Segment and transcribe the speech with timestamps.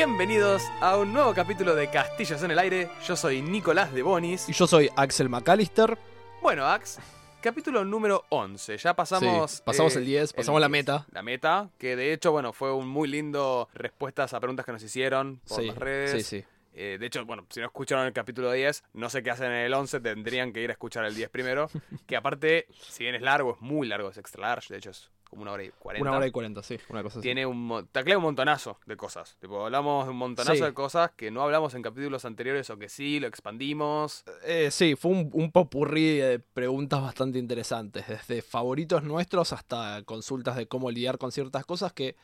[0.00, 2.90] Bienvenidos a un nuevo capítulo de Castillos en el Aire.
[3.06, 4.46] Yo soy Nicolás de Bonis.
[4.46, 5.96] Y yo soy Axel McAllister.
[6.42, 6.98] Bueno, Ax,
[7.40, 8.76] capítulo número 11.
[8.76, 9.52] Ya pasamos.
[9.52, 11.06] Sí, pasamos eh, el 10, pasamos la meta.
[11.12, 14.82] La meta, que de hecho, bueno, fue un muy lindo respuestas a preguntas que nos
[14.82, 16.26] hicieron por Sí, las redes.
[16.26, 16.44] sí, sí.
[16.74, 19.64] Eh, de hecho, bueno, si no escucharon el capítulo 10, no sé qué hacen en
[19.64, 21.70] el 11, tendrían que ir a escuchar el 10 primero.
[22.06, 25.10] que aparte, si bien es largo, es muy largo, es extra large, de hecho es
[25.28, 26.08] como una hora y 40.
[26.08, 27.22] Una hora y cuarenta, sí, una cosa así.
[27.26, 29.36] Tiene un, mo- taclea un montonazo de cosas.
[29.40, 30.62] Tipo, hablamos de un montonazo Sí.
[30.62, 34.24] de cosas que no hablamos en capítulos anteriores o que sí, lo expandimos.
[34.44, 40.56] Eh, sí, fue un, un popurrí de preguntas bastante interesantes, desde favoritos nuestros hasta consultas
[40.56, 42.16] de cómo lidiar con ciertas cosas que,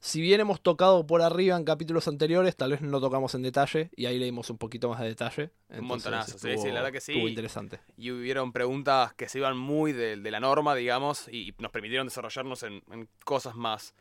[0.00, 3.90] si bien hemos tocado por arriba en capítulos anteriores, tal vez no tocamos en detalle
[3.96, 5.50] y ahí leímos un poquito más de detalle.
[5.68, 7.12] Entonces, montonazo, sí, estuvo- sí, la verdad que sí.
[7.12, 7.80] Estuvo interesante.
[7.96, 11.70] Y hubieron preguntas que se iban muy de, de la norma, digamos, y, y nos
[11.72, 13.94] permitieron desarrollarnos en, en cosas más,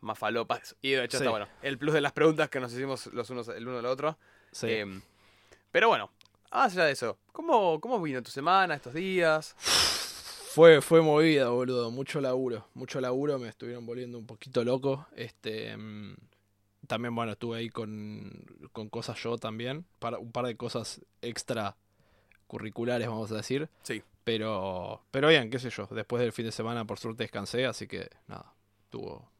[0.00, 0.76] más falopas.
[0.82, 1.24] Y de hecho Sí.
[1.24, 1.46] está bueno.
[1.62, 4.18] El plus de las preguntas que nos hicimos los unos el uno al otro.
[4.50, 4.66] Sí.
[4.70, 5.00] Em,
[5.70, 6.10] pero bueno,
[6.52, 9.54] más allá de eso, ¿cómo, ¿cómo vino tu semana, estos días?
[10.52, 11.90] Fue, fue movida, boludo.
[11.90, 12.68] Mucho laburo.
[12.74, 13.38] Mucho laburo.
[13.38, 15.06] Me estuvieron volviendo un poquito loco.
[15.16, 15.74] Este.
[15.74, 16.14] mm,
[16.86, 19.86] También, bueno, estuve ahí con, con cosas yo también.
[19.98, 21.76] Para, un par de cosas extra
[22.46, 23.70] curriculares, vamos a decir.
[23.82, 24.02] Sí.
[24.24, 25.00] Pero.
[25.10, 25.88] Pero bien, qué sé yo.
[25.90, 27.64] Después del fin de semana, por suerte, descansé.
[27.64, 28.52] Así que, nada.
[28.90, 29.30] Tuvo.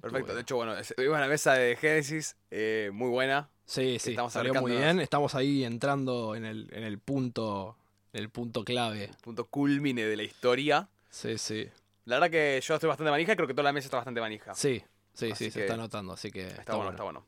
[0.00, 0.34] Perfecto.
[0.34, 3.48] De hecho, bueno, tuvimos una mesa de Génesis eh, muy buena.
[3.64, 4.10] Sí, sí.
[4.10, 4.98] estamos salió muy bien.
[4.98, 7.76] Estamos ahí entrando en el, en el punto.
[8.12, 9.10] El punto clave.
[9.22, 10.88] Punto culmine de la historia.
[11.10, 11.68] Sí, sí.
[12.04, 14.20] La verdad que yo estoy bastante manija y creo que toda la mesa está bastante
[14.20, 14.54] manija.
[14.54, 15.50] Sí, sí, Así sí.
[15.50, 16.14] Se está notando.
[16.14, 16.46] Así que.
[16.46, 17.26] Está, bueno, está bueno.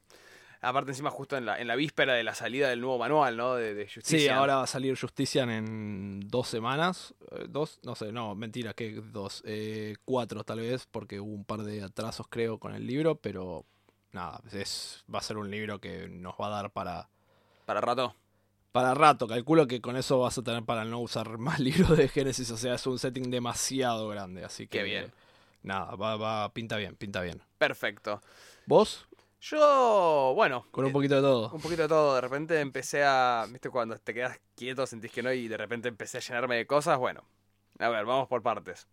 [0.62, 3.54] Aparte, encima, justo en la, en la víspera de la salida del nuevo manual, ¿no?
[3.54, 4.18] De, de Justicia.
[4.18, 7.14] Sí, ahora va a salir Justician en dos semanas.
[7.32, 11.44] Eh, Dos, no sé, no, mentira, que dos, eh, cuatro tal vez, porque hubo un
[11.46, 13.64] par de atrasos creo con el libro, pero
[14.12, 17.08] nada, es, va a ser un libro que nos va a dar para,
[17.64, 18.14] Para rato.
[18.72, 19.26] Para rato.
[19.26, 22.56] Calculo que con eso vas a tener para no usar más libros de Génesis, o
[22.56, 24.78] sea, es un setting demasiado grande, así que...
[24.78, 25.12] Qué bien.
[25.62, 27.42] Nada, va, va, pinta bien, pinta bien.
[27.58, 28.22] Perfecto.
[28.66, 29.06] ¿Vos?
[29.42, 30.66] Yo, bueno.
[30.70, 31.50] Con un eh, poquito de todo.
[31.52, 32.14] un poquito de todo.
[32.14, 33.46] De repente empecé a.
[33.50, 35.32] ¿Viste cuando te quedas quieto, sentís que no?
[35.32, 36.98] Y de repente empecé a llenarme de cosas.
[36.98, 37.24] Bueno.
[37.78, 38.86] A ver, vamos por partes.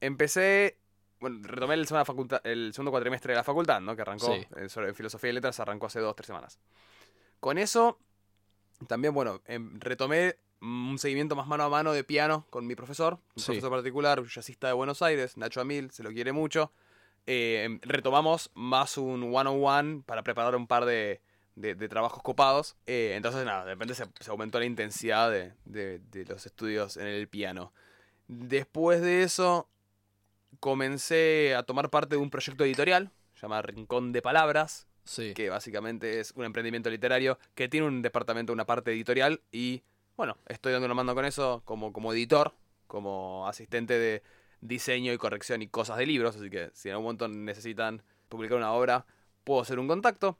[0.00, 0.78] Empecé.
[1.20, 3.96] Bueno, retomé el, semana faculta- el segundo cuatrimestre de la facultad, ¿no?
[3.96, 4.46] Que arrancó Sí.
[4.56, 6.58] eh, sobre filosofía y letras, arrancó hace dos, tres semanas.
[7.40, 7.98] Con eso,
[8.86, 13.14] también, bueno, em, retomé un seguimiento más mano a mano de piano con mi profesor,
[13.36, 13.46] un Sí.
[13.46, 16.72] profesor particular, jazzista de Buenos Aires, Nacho Amil, se lo quiere mucho.
[17.26, 21.20] Eh, em, retomamos más un one-on-one para preparar un par de,
[21.56, 22.76] de- de trabajos copados.
[22.86, 26.96] Eh, entonces, nada, de repente se, se aumentó la intensidad de, de- de los estudios
[26.96, 27.72] en el piano.
[28.28, 29.68] Después de eso,
[30.60, 34.86] comencé a tomar parte de un proyecto editorial, llamado Rincón de Palabras,
[35.34, 39.82] Que básicamente es un emprendimiento literario que tiene un departamento, una parte editorial y
[40.16, 42.52] bueno, estoy dando una mano con eso como, como editor,
[42.86, 44.22] como asistente de
[44.60, 48.58] diseño y corrección y cosas de libros, así que si en algún momento necesitan publicar
[48.58, 49.06] una obra,
[49.44, 50.36] puedo hacer un contacto.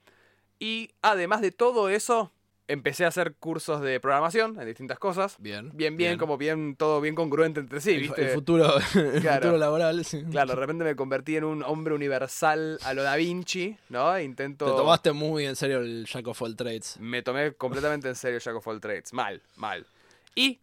[0.59, 2.33] Y además de todo eso,
[2.69, 5.37] empecé a hacer cursos de programación en distintas cosas.
[5.39, 5.71] Bien.
[5.75, 8.23] Bien, bien, como bien, todo bien congruente entre sí, el, ¿viste?
[8.27, 9.37] el futuro, el Claro.
[9.43, 10.05] futuro laboral.
[10.05, 10.23] sí.
[10.31, 14.19] Claro, de repente me convertí en un hombre universal a lo Da Vinci, ¿no?
[14.21, 14.67] Intento...
[14.67, 16.97] Te tomaste muy en serio el Jack of all trades.
[17.01, 19.12] Me tomé completamente en serio Jack of all trades.
[19.12, 19.87] Mal, mal.
[20.34, 20.61] Y,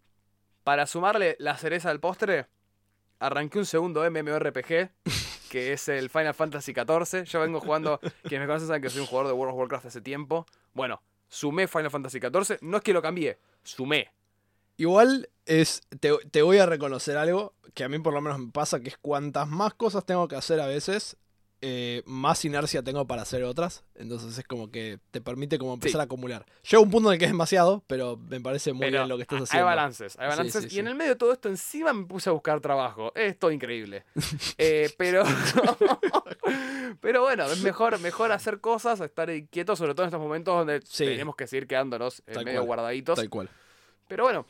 [0.64, 2.46] para sumarle la cereza al postre,
[3.20, 4.92] arranqué un segundo MMORPG,
[5.50, 7.24] que es el Final Fantasy XIV.
[7.24, 9.86] Yo vengo jugando, quienes me conocen saben que soy un jugador de World of Warcraft
[9.88, 10.46] hace tiempo.
[10.74, 11.02] Bueno,
[11.36, 12.60] sumé Final Fantasy XIV.
[12.62, 14.12] No es que lo cambié, sumé.
[14.78, 15.82] Igual es.
[16.00, 18.90] Te, te voy a reconocer algo que a mí por lo menos me pasa, que
[18.90, 21.18] es cuantas más cosas tengo que hacer a veces,
[21.68, 23.84] eh, más inercia tengo para hacer otras.
[23.96, 26.00] Entonces es como que te permite como empezar Sí.
[26.00, 26.46] a acumular.
[26.70, 29.16] Llega un punto en el que es demasiado, pero me parece muy Pero bien lo
[29.18, 29.66] que estás hay haciendo.
[29.66, 30.64] balances, hay balances.
[30.66, 33.12] sí, y en el medio de todo esto, encima me puse a buscar trabajo.
[33.16, 34.06] Es todo increíble.
[34.60, 35.24] Eh, pero.
[37.02, 40.56] pero bueno, es mejor, mejor hacer cosas, estar ahí quietos, sobre todo en estos momentos
[40.56, 42.68] donde tenemos que seguir quedándonos Tal medio cual.
[42.68, 43.16] guardaditos.
[43.18, 43.50] Tal cual.
[44.08, 44.46] Pero bueno.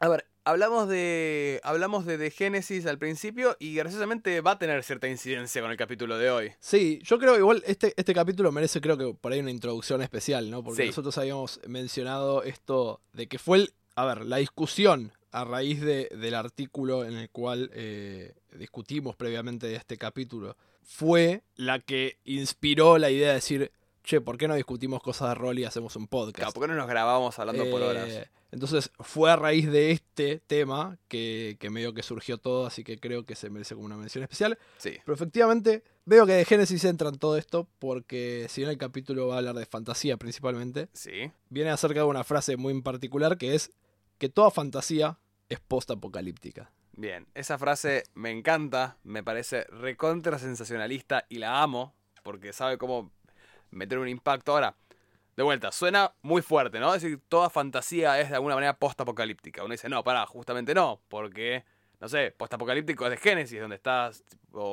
[0.00, 1.60] A ver, hablamos de.
[1.64, 5.76] Hablamos de, de Génesis al principio y graciosamente va a tener cierta incidencia con el
[5.76, 6.52] capítulo de hoy.
[6.60, 10.50] Sí, yo creo igual este, este capítulo merece creo que por ahí una introducción especial,
[10.50, 10.62] ¿no?
[10.62, 10.88] Porque Sí.
[10.88, 16.08] nosotros habíamos mencionado esto de que fue el, a ver, la discusión a raíz de-
[16.10, 22.98] del artículo en el cual eh, discutimos previamente de este capítulo fue la que inspiró
[22.98, 26.06] la idea de decir, che, ¿por qué no discutimos cosas de rol y hacemos un
[26.08, 26.36] podcast?
[26.36, 28.28] Claro, ¿Por qué no nos grabamos hablando por Eh, horas?
[28.50, 32.98] Entonces fue a raíz de este tema que, que medio que surgió todo, así que
[32.98, 34.58] creo que se merece como una mención especial.
[34.78, 34.98] Sí.
[35.04, 39.28] Pero efectivamente, Veo que de Génesis entra en todo esto porque si bien el capítulo
[39.28, 41.30] va a hablar de fantasía principalmente, Sí.
[41.48, 43.70] viene acerca de una frase muy en particular que es
[44.18, 46.72] que toda fantasía es post-apocalíptica.
[46.94, 51.94] Bien, esa frase me encanta, me parece recontra sensacionalista y la amo
[52.24, 53.12] porque sabe cómo
[53.72, 54.52] meter un impacto.
[54.52, 54.74] Ahora,
[55.36, 56.94] de vuelta, suena muy fuerte, ¿no?
[56.94, 59.64] Es decir, toda fantasía es de alguna manera post-apocalíptica.
[59.64, 61.64] Uno dice, no, pará, justamente no, porque,
[62.00, 64.22] no sé, post-apocalíptico es de Génesis, donde estás,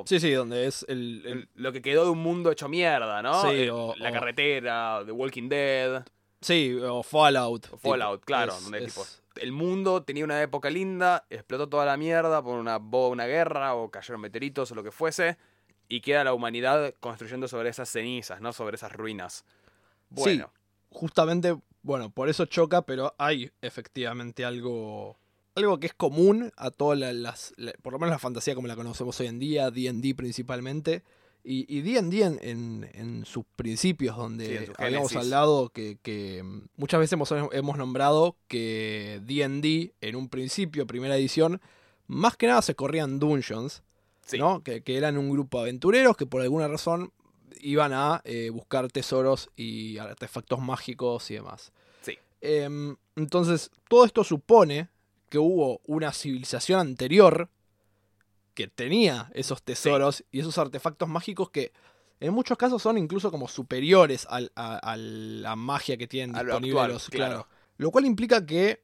[0.06, 1.48] Sí, sí, donde es el...
[1.56, 3.42] lo que quedó de un mundo hecho mierda, ¿no?
[3.44, 6.04] Sí, Eh, o- la o- carretera, The Walking Dead,
[6.42, 7.68] sí, o Fallout.
[7.80, 9.06] Fallout, tipo, claro, es- donde es- tipo,
[9.42, 13.90] el mundo tenía una época linda, explotó toda la mierda por una, una guerra o
[13.90, 15.38] cayeron meteoritos o lo que fuese,
[15.90, 18.54] y queda la humanidad construyendo sobre esas cenizas, ¿no?
[18.54, 19.44] Sobre esas ruinas.
[20.10, 20.52] Bueno,
[20.90, 25.18] justamente, bueno, por eso choca, pero hay efectivamente algo
[25.56, 28.68] algo que es común a todas la- las, la- por lo menos la fantasía como
[28.68, 31.04] la conocemos hoy en día, D&D principalmente,
[31.44, 36.44] y D&D en, en, en sus principios, donde Sí, su habíamos hablado que, que,
[36.78, 41.60] muchas veces hemos, hemos nombrado que D&D en un principio, primera edición,
[42.08, 43.84] más que nada se corrían dungeons,
[44.32, 44.64] sí, ¿no?
[44.64, 47.12] Que, que eran un grupo de aventureros que por alguna razón
[47.62, 51.72] iban a eh, buscar tesoros y artefactos mágicos y demás.
[52.02, 52.18] Sí.
[52.42, 54.90] Em, entonces, todo esto supone
[55.30, 57.50] que hubo una civilización anterior
[58.54, 61.72] que tenía esos tesoros y esos artefactos mágicos que
[62.20, 66.72] en muchos casos son incluso como superiores al- a, a la magia que tienen disponible
[66.80, 67.48] actual, los- claro.
[67.78, 68.84] Lo cual implica que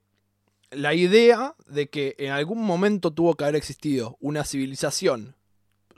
[0.72, 5.36] la idea de que en algún momento tuvo que haber existido una civilización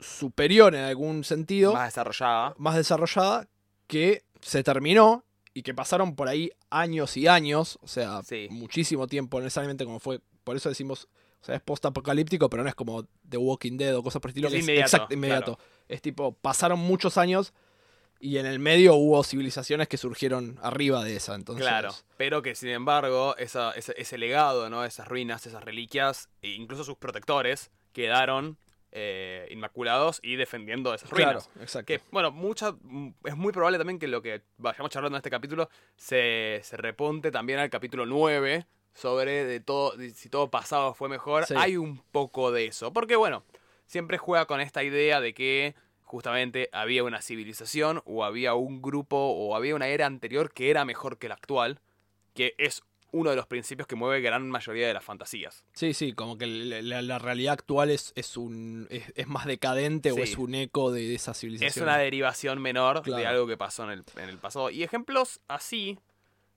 [0.00, 2.54] superior en algún sentido, más desarrollada.
[2.58, 3.48] más desarrollada,
[3.86, 5.24] que se terminó
[5.54, 8.46] y que pasaron por ahí años y años, o sea, Sí.
[8.50, 11.08] muchísimo tiempo, no necesariamente como fue, por eso decimos,
[11.40, 14.32] o sea, es post-apocalíptico, pero no es como The Walking Dead o cosas por el
[14.32, 15.58] estilo, Es que inmediato, es exacto, inmediato.
[15.88, 17.52] Es tipo, pasaron muchos años
[18.20, 21.64] y en el medio hubo civilizaciones que surgieron arriba de esa, entonces...
[21.64, 24.84] Claro, pero que sin embargo esa- ese, ese legado, ¿no?
[24.84, 28.58] Esas ruinas, esas reliquias, e incluso sus protectores, quedaron
[28.90, 31.50] eh, inmaculados y defendiendo esas Claro, ruinas.
[31.60, 31.86] exacto.
[31.86, 32.74] Que, bueno, mucha,
[33.24, 37.30] es muy probable también que lo que vayamos charlando en este capítulo se, se reponte
[37.30, 41.44] también al capítulo 9 sobre de todo, de si todo pasado fue mejor.
[41.46, 41.54] Sí.
[41.56, 42.92] Hay un poco de eso.
[42.92, 43.44] Porque, bueno,
[43.86, 45.74] siempre juega con esta idea de que
[46.08, 50.86] justamente había una civilización o había un grupo o había una era anterior que era
[50.86, 51.80] mejor que la actual,
[52.34, 52.82] que es
[53.12, 55.64] uno de los principios que mueve gran mayoría de las fantasías.
[55.74, 60.16] Sí, sí, como que la, realidad actual es, es un es, es más decadente o
[60.18, 61.84] es un eco de, de esa Es civilización.
[61.84, 64.70] una derivación menor de algo que pasó en el, en el pasado.
[64.70, 65.98] Y ejemplos así,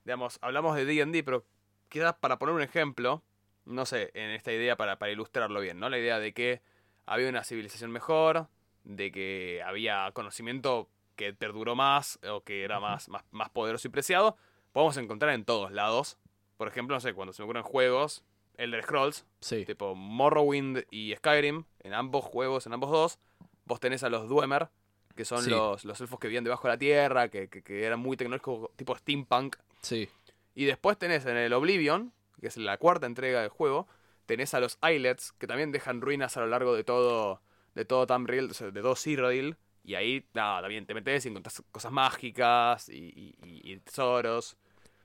[0.05, 1.45] digamos, hablamos de D&D, pero
[1.89, 3.21] quizás para poner un ejemplo,
[3.65, 5.89] no sé, en esta idea para, para ilustrarlo bien, ¿no?
[5.89, 6.61] La idea de que
[7.05, 8.47] había una civilización mejor,
[8.83, 13.91] de que había conocimiento que perduró más o que era más, más, más poderoso y
[13.91, 14.37] preciado,
[14.71, 16.17] podemos encontrar en todos lados.
[16.57, 18.23] Por ejemplo, no sé, cuando se me ocurren juegos,
[18.57, 23.19] Elder Scrolls, Sí, tipo Morrowind y Skyrim, en ambos juegos, en ambos dos,
[23.65, 24.69] vos tenés a los Dwemer,
[25.15, 25.49] que son Sí.
[25.49, 28.69] los, los elfos que vivían debajo de la tierra, que, que- que eran muy tecnológicos,
[28.75, 29.57] tipo steampunk.
[29.81, 30.09] sí,
[30.55, 33.87] Y después tenés en el Oblivion, que es la cuarta entrega del juego,
[34.25, 37.41] tenés a los Islets, que también dejan ruinas a lo largo de todo,
[37.75, 39.55] de todo Tamriel, o sea, de todo Cyrodiil.
[39.83, 44.55] Y ahí, nada, también te metes y encontrás cosas mágicas y, y- tesoros.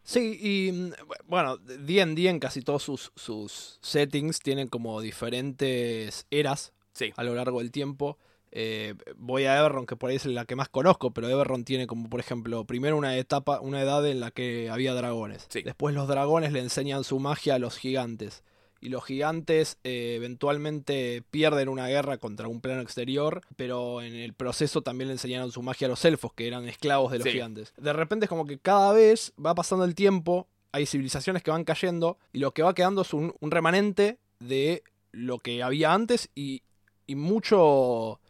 [0.02, 0.92] Sí, y mm,
[1.24, 7.34] bueno, D&D en casi todos sus, sus settings tienen como diferentes eras Sí, a lo
[7.34, 8.18] largo del tiempo.
[8.52, 11.86] Eh, voy a Everron, que por ahí es la que más conozco, pero Everron tiene
[11.86, 15.46] como, por ejemplo, primero una etapa, una edad en la que había dragones.
[15.50, 15.62] Sí.
[15.62, 18.44] Después los dragones le enseñan su magia a los gigantes.
[18.80, 24.32] Y los gigantes eh, eventualmente pierden una guerra contra un plano exterior, pero en el
[24.34, 27.32] proceso también le enseñaron su magia a los elfos, que eran esclavos de los Sí.
[27.32, 27.72] gigantes.
[27.76, 31.64] De repente es como que cada vez va pasando el tiempo, hay civilizaciones que van
[31.64, 36.28] cayendo, y lo que va quedando es un, un remanente de lo que había antes
[36.34, 36.62] y,
[37.06, 38.20] y mucho,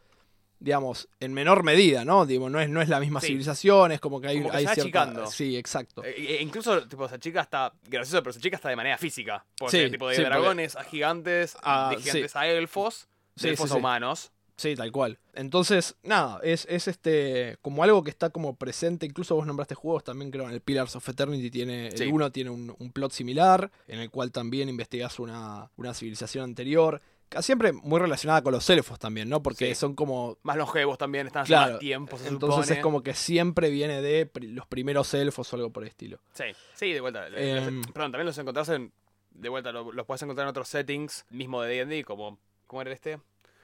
[0.59, 2.25] digamos, en menor medida, ¿no?
[2.25, 3.27] Digo, no es, no es la misma Sí.
[3.27, 5.01] civilización, es como que hay, Como que hay se cierta...
[5.03, 5.27] achicando.
[5.27, 6.03] Sí, exacto.
[6.03, 9.45] E- e incluso, tipo, esa chica está, gracioso, pero esa chica está de manera física.
[9.57, 13.49] Porque, Sí, tipo, de sí, porque- dragones a gigantes, Ah, de gigantes a elfos, de
[13.49, 14.31] elfos a humanos.
[14.59, 15.19] Sí, tal cual.
[15.35, 20.03] Entonces, nada, es, es este como algo que está como presente, incluso vos nombraste juegos
[20.03, 22.05] también, creo, en el Pillars of Eternity tiene, Sí.
[22.05, 26.43] el 1 tiene un, un plot similar, en el cual también investigás una, una civilización
[26.45, 27.03] anterior,
[27.41, 29.41] siempre muy relacionada con los elfos también, ¿no?
[29.43, 29.75] Porque Sí.
[29.75, 30.37] son como...
[30.43, 32.77] Más longevos también, están hace Claro, más tiempo, se entonces supone.
[32.79, 36.19] es como que siempre viene de pri- los primeros elfos o algo por el estilo.
[36.33, 37.29] Sí, sí, de vuelta.
[37.29, 37.39] Los-
[37.87, 38.91] perdón, también los encontrás en.
[39.31, 42.39] De vuelta, lo- los puedes encontrar en otros settings, mismo de DD, como.
[42.65, 43.17] ¿Cómo era este?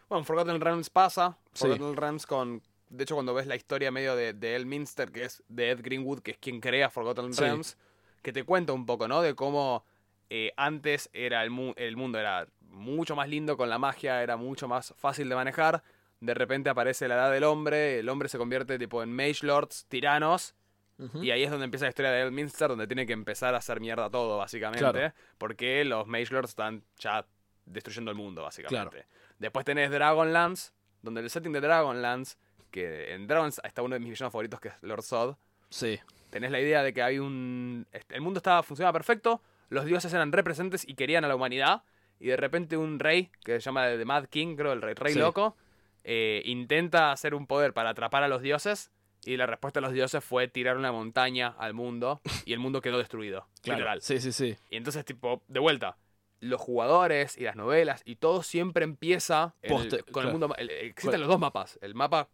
[0.07, 1.37] Bueno, en Forgotten Realms pasa.
[1.53, 1.61] Sí.
[1.67, 5.41] Forgotten Realms con de hecho, cuando ves la historia medio de, de Elminster, que es
[5.47, 7.41] de Ed Greenwood, que es quien crea Forgotten Sí.
[7.41, 7.75] Realms,
[8.21, 9.23] que te cuenta un poco, ¿no?
[9.23, 9.83] De cómo
[10.29, 14.35] eh, antes era el, mu- el mundo era mucho más lindo con la magia, era
[14.35, 15.83] mucho más fácil de manejar.
[16.19, 19.85] De repente aparece la edad del hombre, el hombre se convierte tipo en mage lords,
[19.87, 20.55] tiranos,
[21.21, 23.79] y ahí es donde empieza la historia de Elminster, donde tiene que empezar a hacer
[23.79, 24.79] mierda todo, básicamente.
[24.79, 25.13] Claro.
[25.37, 27.25] Porque los Mage Lords están ya
[27.65, 28.89] destruyendo el mundo, básicamente.
[28.89, 29.07] Claro.
[29.39, 32.37] Después tenés Dragonlance, donde el setting de Dragonlance,
[32.71, 35.35] que en Dragonlance está uno de mis villanos favoritos, que es Lord Sod.
[35.69, 35.99] Sí.
[36.29, 37.85] Tenés la idea de que hay un.
[38.09, 41.83] El mundo estaba funcionaba perfecto, los dioses eran representes y querían a la humanidad.
[42.23, 45.13] Y de repente un rey, que se llama The Mad King, creo, el rey, rey
[45.13, 45.19] Sí.
[45.19, 45.57] loco,
[46.05, 48.91] eh, intenta hacer un poder para atrapar a los dioses.
[49.25, 52.79] Y la respuesta de los dioses fue tirar una montaña al mundo y el mundo
[52.81, 53.47] quedó destruido.
[53.61, 53.79] Claro.
[53.79, 54.01] Literal.
[54.01, 54.55] Sí, sí, sí.
[54.69, 55.97] Y entonces, tipo, de vuelta,
[56.39, 60.53] los jugadores y las novelas y todo siempre empieza en el- Poste- con el mundo.
[60.57, 62.29] el- existen los dos mapas: el mapa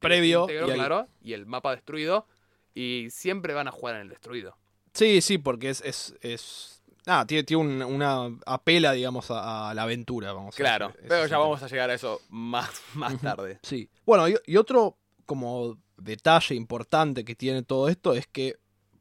[0.00, 2.26] Previo íntegro, y el- claro, y el mapa destruido.
[2.74, 4.56] Y siempre van a jugar en el destruido.
[4.94, 5.80] Sí, sí, porque es.
[5.82, 6.75] es, es...
[7.06, 11.04] Ah, tiene, tiene un- una apela, digamos, a, a la aventura, vamos a Claro, decir.
[11.08, 13.58] pero ya vamos a llegar a eso más, más tarde.
[13.62, 13.88] Sí.
[14.04, 18.56] Bueno, y, y otro como detalle importante que tiene todo esto es que,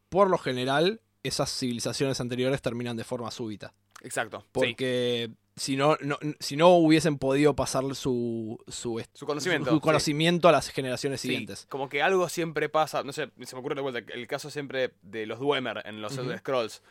[0.10, 3.74] por lo general, esas civilizaciones anteriores terminan de forma súbita.
[4.02, 4.42] Exacto.
[4.42, 9.72] Sí, Porque si no, no- si no hubiesen podido pasar su, su, su conocimiento.
[9.72, 11.66] su conocimiento a las generaciones Sí, siguientes.
[11.70, 14.94] como que algo siempre pasa, no sé, se me ocurre de vuelta el caso siempre
[15.02, 16.22] de los Dwemer en los Ujú.
[16.24, 16.84] Elder Scrolls,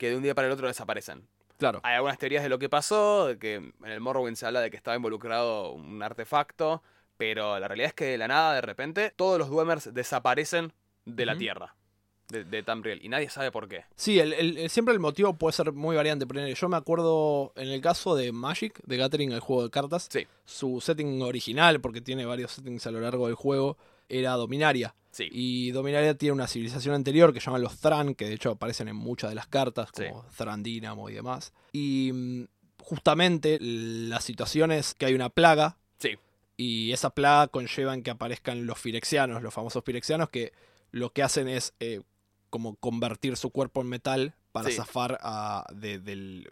[0.00, 1.28] que de un día para el otro desaparecen.
[1.58, 1.80] Claro.
[1.82, 4.70] Hay algunas teorías de lo que pasó, de que en el Morrowind se habla de
[4.70, 6.82] que estaba involucrado un artefacto,
[7.18, 10.72] pero la realidad es que de la nada, de repente, todos los Dwemers desaparecen
[11.04, 11.36] de la.
[11.36, 11.74] Tierra,
[12.30, 13.84] de, de Tamriel, y nadie sabe por qué.
[13.94, 16.24] Sí, el, siempre el motivo puede ser muy variante.
[16.54, 20.26] Yo me acuerdo en el caso de Magic, de Gathering, el juego de cartas, Sí.
[20.46, 23.76] su setting original, porque tiene varios settings a lo largo del juego,
[24.10, 24.94] era Dominaria.
[25.12, 28.86] Sí, Y Dominaria tiene una civilización anterior que llaman los Thran, que de hecho aparecen
[28.88, 30.04] en muchas de las cartas, Sí.
[30.08, 31.52] como Thran Dynamo y demás.
[31.72, 32.44] Y mm,
[32.82, 36.16] justamente la situación es que hay una plaga, sí,
[36.56, 40.52] y esa plaga conlleva en que aparezcan los firexianos, los famosos firexianos, que
[40.92, 42.02] lo que hacen es eh,
[42.48, 44.76] como convertir su cuerpo en metal para Sí.
[44.76, 46.50] zafar a- de, del-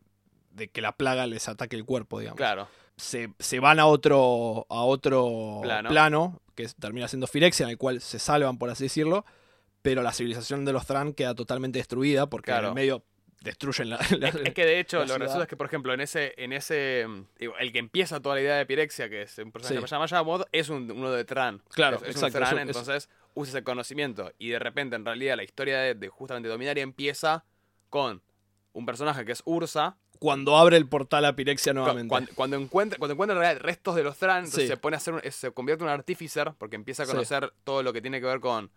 [0.50, 2.36] de que la plaga les ataque el cuerpo, digamos.
[2.36, 2.68] claro.
[2.98, 5.88] Se, se van a otro, a otro Plano.
[5.88, 6.40] plano.
[6.54, 9.24] que termina siendo Firexia, en el cual se salvan, por así decirlo,
[9.82, 12.68] pero la civilización de los Thran queda totalmente destruida porque en Claro.
[12.68, 13.04] el medio
[13.40, 14.00] destruyen la...
[14.18, 15.18] la- Es, es que de hecho, lo ciudad.
[15.20, 18.34] gracioso es que, por ejemplo, en ese, en ese mm, digo, el que empieza toda
[18.34, 19.80] la idea de Pirexia, que es un personaje Sí.
[19.82, 21.62] que se llama Yamod, es un- uno de Tran.
[21.70, 24.32] Claro, es, es exacto, un Tran, eso- entonces usa ese conocimiento.
[24.38, 27.44] Y de repente, en realidad, la historia de, de justamente Dominaria empieza
[27.88, 28.20] con
[28.72, 32.08] un personaje que es Ursa, Cuando abre el portal a Pirexia nuevamente.
[32.08, 34.66] cuando, cuando encuentra, cuando encuentra en realidad restos de los Tran, Sí.
[34.66, 37.12] se pone a hacer un- se convierte en un artificer, porque empieza a Sí.
[37.12, 38.70] conocer todo lo que tiene que ver con,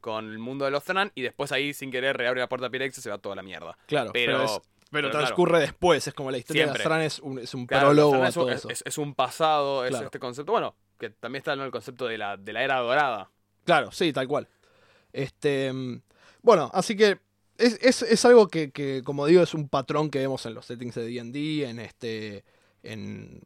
[0.00, 2.70] con el mundo de los Tran, y después ahí, sin querer, reabre la puerta a
[2.70, 3.76] Pirexia y se va toda la mierda.
[3.86, 5.24] Claro, pero, Pero- es- pero pero claro.
[5.26, 6.06] transcurre después.
[6.06, 6.82] Es como la historia Siempre.
[6.82, 8.58] de Thran es un, es un Claro, prólogo Los Tran a es, un- todo es-
[8.60, 8.68] eso.
[8.70, 10.04] es- es un pasado, es Claro.
[10.06, 10.52] este concepto.
[10.52, 11.64] Bueno, que también está ¿no?
[11.64, 13.30] el concepto de la, de la era dorada.
[13.64, 14.48] Claro, sí, tal cual.
[15.12, 16.00] Este, mm,
[16.42, 17.18] bueno, así que
[17.58, 20.66] es, es- es algo que, que, como digo, es un patrón que vemos en los
[20.66, 22.44] settings de D&D, en este,
[22.82, 23.40] en,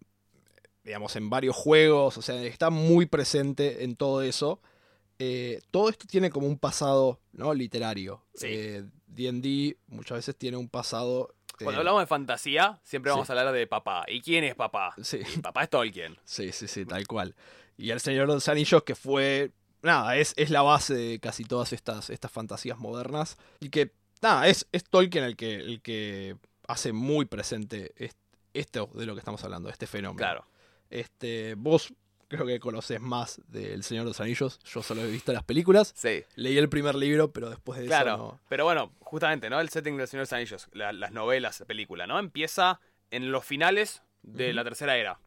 [0.84, 4.60] digamos, en varios juegos, o sea, está muy presente en todo eso.
[5.18, 7.54] Eh, todo esto tiene como un pasado, ¿no?
[7.54, 8.24] Literario.
[8.34, 8.46] Sí.
[8.50, 11.34] Eh, D&D muchas veces tiene un pasado...
[11.60, 13.32] eh, Cuando hablamos de fantasía, siempre vamos sí.
[13.32, 14.04] a hablar de papá.
[14.08, 14.94] ¿Y quién es papá?
[15.02, 15.20] Sí.
[15.42, 16.16] Papá es Tolkien.
[16.24, 17.36] Sí, sí, sí, tal cual.
[17.76, 19.52] Y El Señor de los Anillos, que fue.
[19.82, 23.36] Nada, es, es la base de casi todas estas, estas fantasías modernas.
[23.60, 23.92] Y que,
[24.22, 26.36] nada, es, es Tolkien el que, el que
[26.68, 28.18] hace muy presente est-
[28.54, 30.16] esto de lo que estamos hablando, este fenómeno.
[30.18, 30.46] Claro.
[30.90, 31.92] Este, vos
[32.28, 34.58] creo que conoces más del Señor de los Anillos.
[34.64, 35.92] Yo solo he visto las películas.
[35.96, 36.24] Sí.
[36.36, 38.08] Leí el primer libro, pero después de Claro.
[38.14, 38.40] eso no.
[38.48, 39.60] Pero bueno, justamente, ¿no?
[39.60, 42.18] El setting del Señor de los Anillos, la- las novelas, la película, ¿no?
[42.18, 45.18] Empieza en los finales de la tercera era.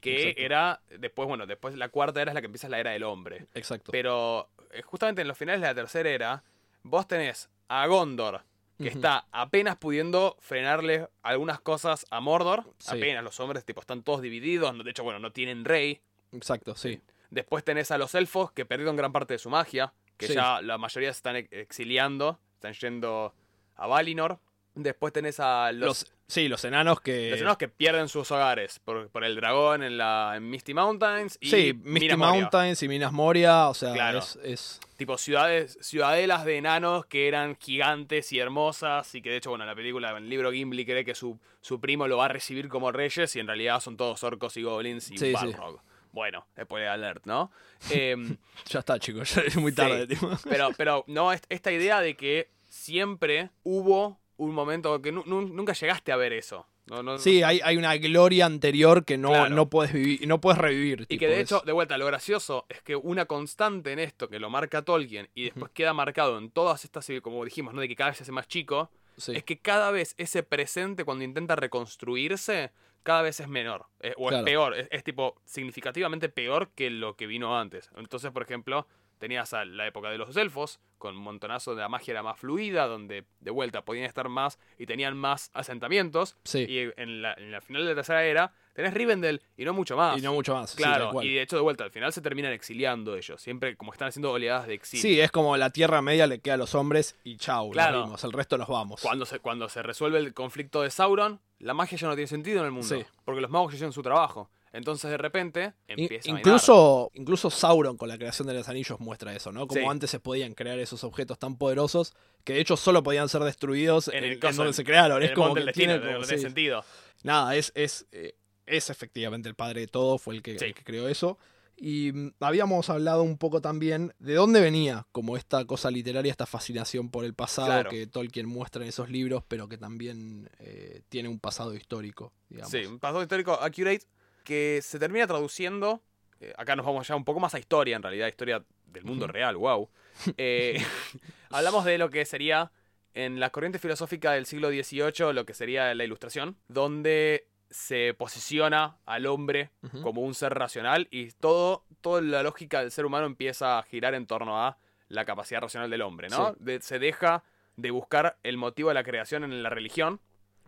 [0.00, 0.42] Que Exacto.
[0.42, 0.80] era.
[0.98, 3.46] Después, bueno, después la cuarta era es la que empieza la era del hombre.
[3.54, 3.92] Exacto.
[3.92, 6.42] Pero eh, justamente en los finales de la tercera era,
[6.82, 8.42] vos tenés a Gondor,
[8.78, 12.64] que está apenas pudiendo frenarle algunas cosas a Mordor.
[12.78, 12.96] Sí.
[12.96, 16.00] Apenas los hombres tipo están todos divididos, de hecho, bueno, no tienen rey.
[16.32, 17.00] Exacto, sí.
[17.30, 20.34] Después tenés a los elfos que perdieron gran parte de su magia, que Sí.
[20.34, 23.34] ya la mayoría se están ex- exiliando, están yendo
[23.76, 24.40] a Valinor.
[24.82, 27.30] Después tenés a los, Los, sí, los enanos que.
[27.30, 31.36] los enanos que pierden sus hogares por, por el dragón en la en Misty Mountains
[31.40, 32.40] y sí, Misty Minas Moria.
[32.40, 33.68] Mountains y Minas Moria.
[33.68, 34.18] O sea, Claro.
[34.18, 39.36] es- es tipo ciudades, ciudadelas de enanos que eran gigantes y hermosas y que de
[39.38, 42.16] hecho, bueno, en la película, en el libro Gimli cree que su, su primo lo
[42.18, 45.26] va a recibir como reyes y en realidad son todos orcos y goblins y Sí,
[45.28, 45.32] sí.
[45.32, 45.80] Balrog,
[46.12, 47.50] Bueno, spoiler alert, ¿no?
[47.90, 48.36] Em,
[48.68, 50.02] Ya está, chicos, ya es muy tarde.
[50.02, 50.06] Sí.
[50.16, 50.30] tipo.
[50.48, 55.48] pero, pero no, est- esta idea de que siempre hubo un momento que nu- nu-
[55.48, 56.66] nunca llegaste a ver eso.
[56.86, 59.54] No, no- Sí, hay, hay una gloria anterior que no, Claro.
[59.54, 61.06] no puedes vivir, no puedes revivir.
[61.08, 64.40] Y que de hecho, de vuelta, lo gracioso es que una constante en esto que
[64.40, 67.80] lo marca Tolkien y después queda marcado en todas estas, como dijimos, ¿no?
[67.80, 71.04] De que cada vez se hace más chico, sí, es que cada vez ese presente,
[71.04, 71.54] cuando intenta
[72.00, 72.70] reconstruirse,
[73.02, 73.86] cada vez es menor.
[74.00, 74.38] eh, o Claro.
[74.38, 74.74] es peor.
[74.74, 77.90] Es, es tipo significativamente peor que lo que vino antes.
[77.96, 78.86] Entonces, por ejemplo,
[79.20, 82.38] tenías a la época de los elfos, con un montonazo de la magia era más
[82.40, 86.36] fluida, donde de vuelta podían estar más y tenían más asentamientos.
[86.44, 89.72] sí, Y en la, en la final de la tercera era, tenés Rivendell y no
[89.72, 90.18] mucho más.
[90.18, 90.74] y no mucho más.
[90.74, 93.40] Claro, y de hecho, de vuelta, al final se terminan exiliando ellos.
[93.40, 95.02] Siempre como están haciendo oleadas de exilio.
[95.02, 98.04] Sí, es como la Tierra Media le queda a los hombres y chau, Claro.
[98.04, 99.00] vimos, el resto nos vamos.
[99.00, 102.60] Cuando se, cuando se resuelve el conflicto de Sauron, la magia ya no tiene sentido
[102.60, 102.88] en el mundo.
[102.88, 103.04] Sí.
[103.24, 104.50] Porque los magos ya hicieron su trabajo.
[104.72, 109.00] Entonces, de repente, In- empieza a incluso, incluso Sauron con la creación de los anillos
[109.00, 109.66] muestra eso, ¿no?
[109.66, 109.86] Como Sí.
[109.86, 112.12] antes se podían crear esos objetos tan poderosos
[112.44, 115.22] que de hecho solo podían ser destruidos en, el en coso, donde se crearon.
[115.22, 116.38] Es el como que destino, tiene como- sí.
[116.38, 116.84] sentido.
[117.24, 118.34] Nada, es, es, eh,
[118.66, 120.66] es efectivamente el padre de todo, fue el que, Sí.
[120.66, 121.36] el que creó eso.
[121.82, 126.46] Y mm, habíamos hablado un poco también de dónde venía como esta cosa literaria, esta
[126.46, 127.90] fascinación por el pasado Claro.
[127.90, 132.70] que Tolkien muestra en esos libros, pero que también eh, tiene un pasado histórico, digamos.
[132.70, 134.04] Sí, un pasado histórico accurate
[134.50, 136.02] que se termina traduciendo.
[136.40, 139.26] eh, acá nos vamos ya un poco más a historia, en realidad, historia del mundo
[139.28, 139.88] real, wow.
[140.36, 140.76] Eh,
[141.50, 142.72] hablamos de lo que sería
[143.14, 148.96] en la corriente filosófica del siglo XVIII, lo que sería la ilustración, donde se posiciona
[149.06, 149.70] al hombre
[150.02, 154.14] como un ser racional y todo, toda la lógica del ser humano empieza a girar
[154.14, 154.78] en torno a
[155.08, 156.50] la capacidad racional del hombre, ¿no?
[156.50, 156.56] Sí.
[156.58, 157.44] De- se deja
[157.76, 160.20] de buscar el motivo de la creación en la religión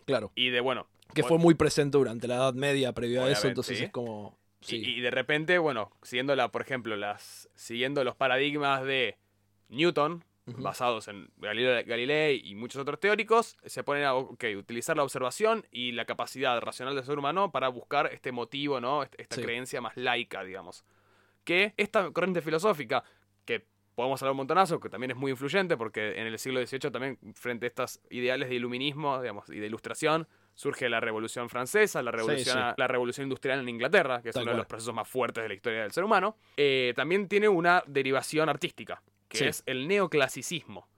[0.06, 0.32] Claro.
[0.34, 3.78] y de, bueno, Que fue muy presente durante la Edad Media previo a eso, entonces
[3.78, 3.84] sí.
[3.84, 4.38] es como.
[4.60, 4.76] Sí.
[4.76, 9.16] Y, y de repente, bueno, siguiendo la, por ejemplo, las, siguiendo los paradigmas de
[9.68, 15.66] Newton, basados en Galileo Galilei y muchos otros teóricos, se ponen a utilizar la observación
[15.70, 19.02] y la capacidad racional del ser humano para buscar este motivo, ¿no?
[19.04, 19.42] Est- Esta Sí.
[19.42, 20.84] creencia más laica, digamos.
[21.44, 23.04] Que esta corriente filosófica,
[23.94, 27.18] podemos hablar un montonazo, que también es muy influyente, porque en el siglo XVIII también,
[27.34, 32.10] frente a estos ideales de iluminismo, digamos, y de ilustración, surge la Revolución Francesa, la
[32.10, 32.74] Revolución, sí.
[32.76, 35.48] la Revolución Industrial en Inglaterra, que es Tal uno de los procesos más fuertes de
[35.48, 36.36] la historia del ser humano.
[36.56, 39.44] Eh, también tiene una derivación artística, que Sí.
[39.44, 40.88] es el neoclasicismo.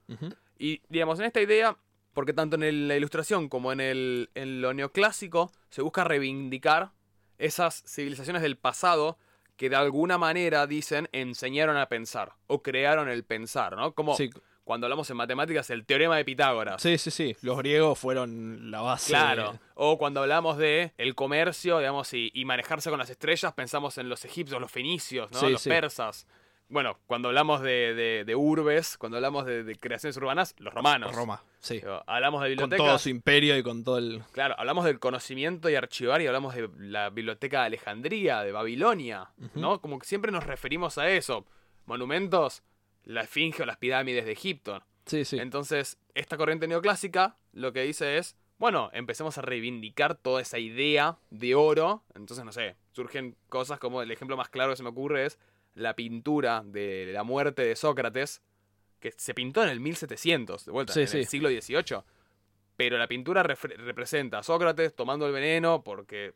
[0.57, 1.77] Y, digamos, en esta idea,
[2.13, 6.91] porque tanto en el- la ilustración como en, el, en lo neoclásico se busca reivindicar
[7.37, 9.17] esas civilizaciones del pasado
[9.57, 13.93] que de alguna manera dicen enseñaron a pensar o crearon el pensar, ¿no?
[13.93, 14.29] Como Sí,
[14.63, 16.81] cuando hablamos en matemáticas, el teorema de Pitágoras.
[16.81, 17.35] sí, sí, sí.
[17.41, 19.09] Los griegos fueron la base.
[19.11, 19.59] Claro.
[19.75, 24.09] O cuando hablamos de el comercio, digamos, y, y manejarse con las estrellas, pensamos en
[24.09, 25.39] los egipcios, los fenicios, ¿no?
[25.39, 25.69] Sí, los sí.
[25.69, 26.27] persas.
[26.67, 31.15] Bueno, cuando hablamos de, de- de urbes, cuando hablamos de, de creaciones urbanas, los romanos.
[31.15, 31.75] Roma, sí.
[31.75, 32.87] Digo, Hablamos de Con bibliotecas.
[32.87, 34.23] todo su imperio y con todo el.
[34.31, 39.29] Claro, hablamos del conocimiento y archivar y hablamos de la biblioteca de Alejandría, de Babilonia.
[39.53, 39.79] ¿no?
[39.79, 41.45] Como que siempre nos referimos a eso.
[41.85, 42.63] Monumentos,
[43.03, 44.83] la esfinge o las pirámides de Egipto.
[45.05, 45.37] Sí, sí.
[45.37, 51.19] Entonces, esta corriente neoclásica lo que dice es, bueno, empecemos a reivindicar toda esa idea
[51.29, 52.03] de oro.
[52.15, 55.37] Entonces, no sé, surgen cosas como el ejemplo más claro que se me ocurre es
[55.75, 58.41] la pintura de la muerte de Sócrates,
[58.99, 61.17] que se pintó en el 1700, de vuelta, Sí, en sí.
[61.19, 62.01] el siglo XVIII.
[62.75, 66.33] Pero la pintura representa a Sócrates tomando el veneno porque,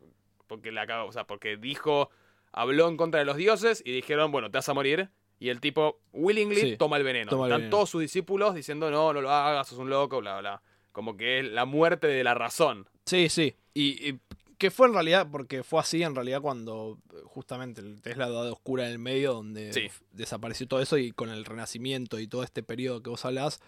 [0.47, 2.10] porque, la, o sea, porque dijo,
[2.52, 5.10] habló en contra de los dioses y dijeron, bueno, te vas a morir.
[5.41, 7.30] Y el tipo willingly Sí, toma el veneno.
[7.30, 7.75] toma el Están veneno.
[7.78, 10.62] todos sus discípulos diciendo, no, no lo hagas, sos un loco, bla, bla.
[10.91, 12.88] Como que es la muerte de la razón.
[13.06, 13.56] Sí, sí.
[13.73, 14.19] Y, y
[14.60, 18.52] que fue en realidad, porque fue así en realidad cuando justamente el- es la edad
[18.52, 19.88] oscura en el medio donde Sí.
[20.12, 23.62] desapareció todo eso y con el renacimiento y todo este periodo que vos hablás,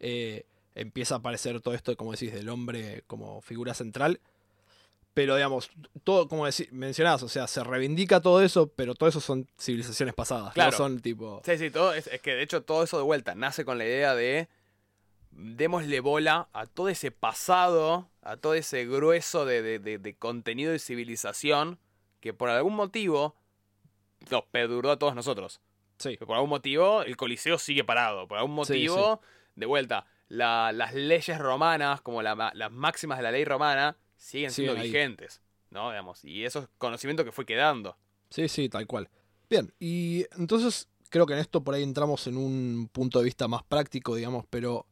[0.00, 4.20] eh, empieza a aparecer todo esto, como decís, del hombre como figura central.
[5.14, 5.70] Pero digamos,
[6.04, 10.14] todo, como decís, mencionabas, o sea, se reivindica todo eso, pero todo eso son civilizaciones
[10.14, 10.54] pasadas.
[10.54, 10.70] Claro.
[10.70, 11.42] No son tipo.
[11.44, 13.84] Sí, sí, todo es, es que de hecho todo eso de vuelta nace con la
[13.84, 14.48] idea de
[15.32, 20.74] démosle bola a todo ese pasado, a todo ese grueso de, de- de- de contenido
[20.74, 21.78] y civilización
[22.20, 23.36] que por algún motivo
[24.30, 25.60] nos perduró a todos nosotros.
[25.98, 26.16] Sí.
[26.16, 28.28] Por algún motivo el Coliseo sigue parado.
[28.28, 29.20] Por algún Sí, motivo,
[29.56, 34.50] de vuelta, la- las leyes romanas, como la las máximas de la ley romana, siguen
[34.50, 34.90] siendo ahí.
[34.90, 35.40] vigentes.
[35.70, 35.90] ¿no?
[35.90, 37.96] Digamos, y eso es conocimiento que fue quedando.
[38.30, 39.08] Sí, sí, tal cual.
[39.50, 43.48] Bien, y entonces creo que en esto por ahí entramos en un punto de vista
[43.48, 44.86] más práctico, digamos, pero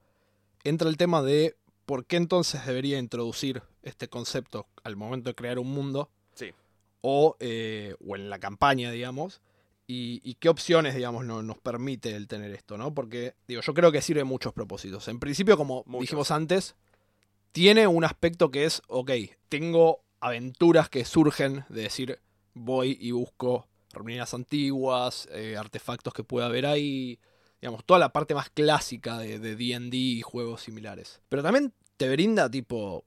[0.65, 5.59] entra el tema de por qué entonces debería introducir este concepto al momento de crear
[5.59, 6.11] un mundo.
[6.35, 6.51] Sí.
[7.01, 9.41] o, eh, o en la campaña, digamos.
[9.87, 12.93] Y, y qué opciones, digamos, no- nos permite el tener esto, ¿no?
[12.93, 15.07] Porque, digo, yo creo que sirve muchos propósitos.
[15.09, 16.75] En principio, como dijimos antes,
[17.53, 19.13] tiene un aspecto que es, ok,
[19.49, 22.19] tengo aventuras que surgen de decir,
[22.55, 27.19] voy y busco ruinas antiguas, eh, artefactos que pueda haber ahí,
[27.61, 31.21] digamos, toda la parte más clásica de de D&D y juegos similares.
[31.29, 33.05] Pero también te brinda, tipo,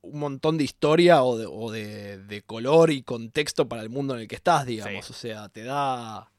[0.00, 4.14] un montón de historia o de, o de- de color y contexto para el mundo
[4.14, 5.04] en el que estás, digamos.
[5.06, 5.12] Sí.
[5.12, 6.30] O sea, te da...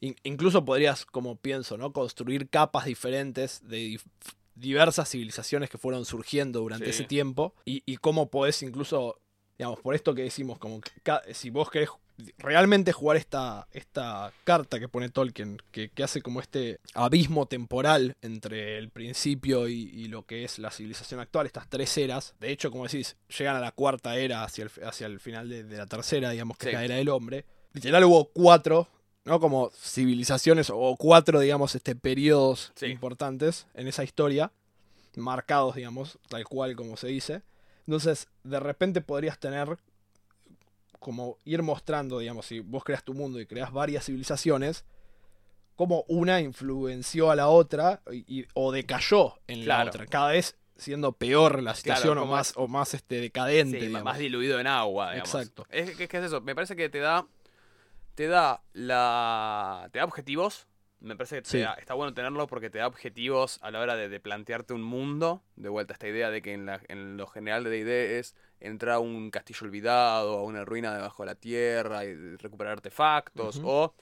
[0.00, 1.92] in- incluso podrías, como pienso, ¿no?
[1.92, 4.04] Construir capas diferentes de dif-
[4.54, 6.90] diversas civilizaciones que fueron surgiendo durante Sí.
[6.90, 9.20] ese tiempo y, y cómo podés incluso,
[9.58, 10.90] digamos, por esto que decimos, como que
[11.34, 11.90] si vos querés
[12.38, 18.16] realmente jugar esta, esta carta que pone Tolkien, que, que hace como este abismo temporal
[18.22, 22.34] entre el principio y, y lo que es la civilización actual, estas tres eras.
[22.40, 25.64] De hecho, como decís, llegan a la cuarta era hacia el, hacia el final de,
[25.64, 26.68] de la tercera, digamos, que Sí.
[26.70, 27.44] es la era del hombre.
[27.72, 28.88] Literal hubo cuatro,
[29.24, 29.38] ¿no?
[29.40, 32.86] Como civilizaciones o cuatro, digamos, este, periodos Sí.
[32.86, 34.50] importantes en esa historia,
[35.16, 37.42] marcados, digamos, tal cual como se dice.
[37.86, 39.78] Entonces, de repente podrías tener
[40.98, 44.84] como ir mostrando, digamos, si vos creas tu mundo y creas varias civilizaciones,
[45.76, 49.84] como una influenció a la otra y, y- o decayó en Claro.
[49.84, 53.80] la otra, cada vez siendo peor la situación o más, es- o más este, decadente.
[53.80, 55.34] Sí, más diluido en agua, digamos.
[55.34, 55.66] Exacto.
[55.70, 57.26] Es, que- que es eso, me parece que te da.
[58.14, 59.88] Te da la.
[59.92, 60.66] Te da objetivos.
[61.00, 61.58] Me parece que te Sí.
[61.60, 64.82] da- está bueno tenerlo porque te da objetivos a la hora de, de plantearte un
[64.82, 65.44] mundo.
[65.54, 68.96] De vuelta, esta idea de que en, la- en lo general de D&D es entrar
[68.96, 73.60] a un castillo olvidado, a una ruina debajo de la tierra y recuperar artefactos.
[73.64, 73.94] O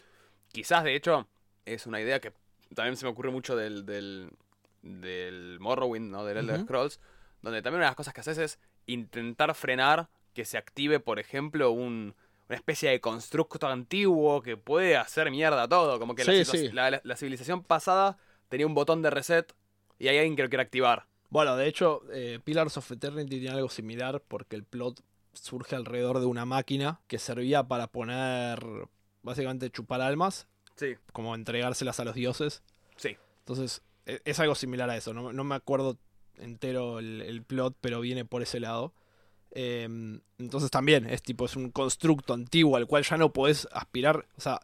[0.53, 1.29] quizás, de hecho,
[1.65, 2.33] es una idea que
[2.75, 4.31] también se me ocurre mucho del, del,
[4.83, 6.25] del Morrowind, ¿no?
[6.25, 6.61] Del Elder.
[6.63, 7.01] Scrolls,
[7.43, 11.19] donde también una de las cosas que haces es intentar frenar que se active, por
[11.19, 12.15] ejemplo, un,
[12.49, 15.99] una especie de constructo antiguo que puede hacer mierda todo.
[15.99, 16.69] Como que la, Sí, situa- sí.
[16.73, 18.17] la- la- la civilización pasada
[18.49, 19.53] tenía un botón de reset
[19.99, 21.07] y hay alguien que lo quiere activar.
[21.31, 25.01] Bueno, de hecho, eh, Pillars of Eternity tiene algo similar porque el plot
[25.33, 28.59] surge alrededor de una máquina que servía para poner,
[29.23, 32.63] básicamente, chupar almas, Sí, como entregárselas a los dioses.
[32.97, 33.17] sí.
[33.41, 35.13] Entonces, e- es algo similar a eso.
[35.15, 35.99] No, no me acuerdo
[36.37, 38.93] entero el, el plot, pero viene por ese lado.
[39.53, 44.27] Em, entonces también es tipo, es un constructo antiguo al cual ya no podés aspirar.
[44.37, 44.61] O sea,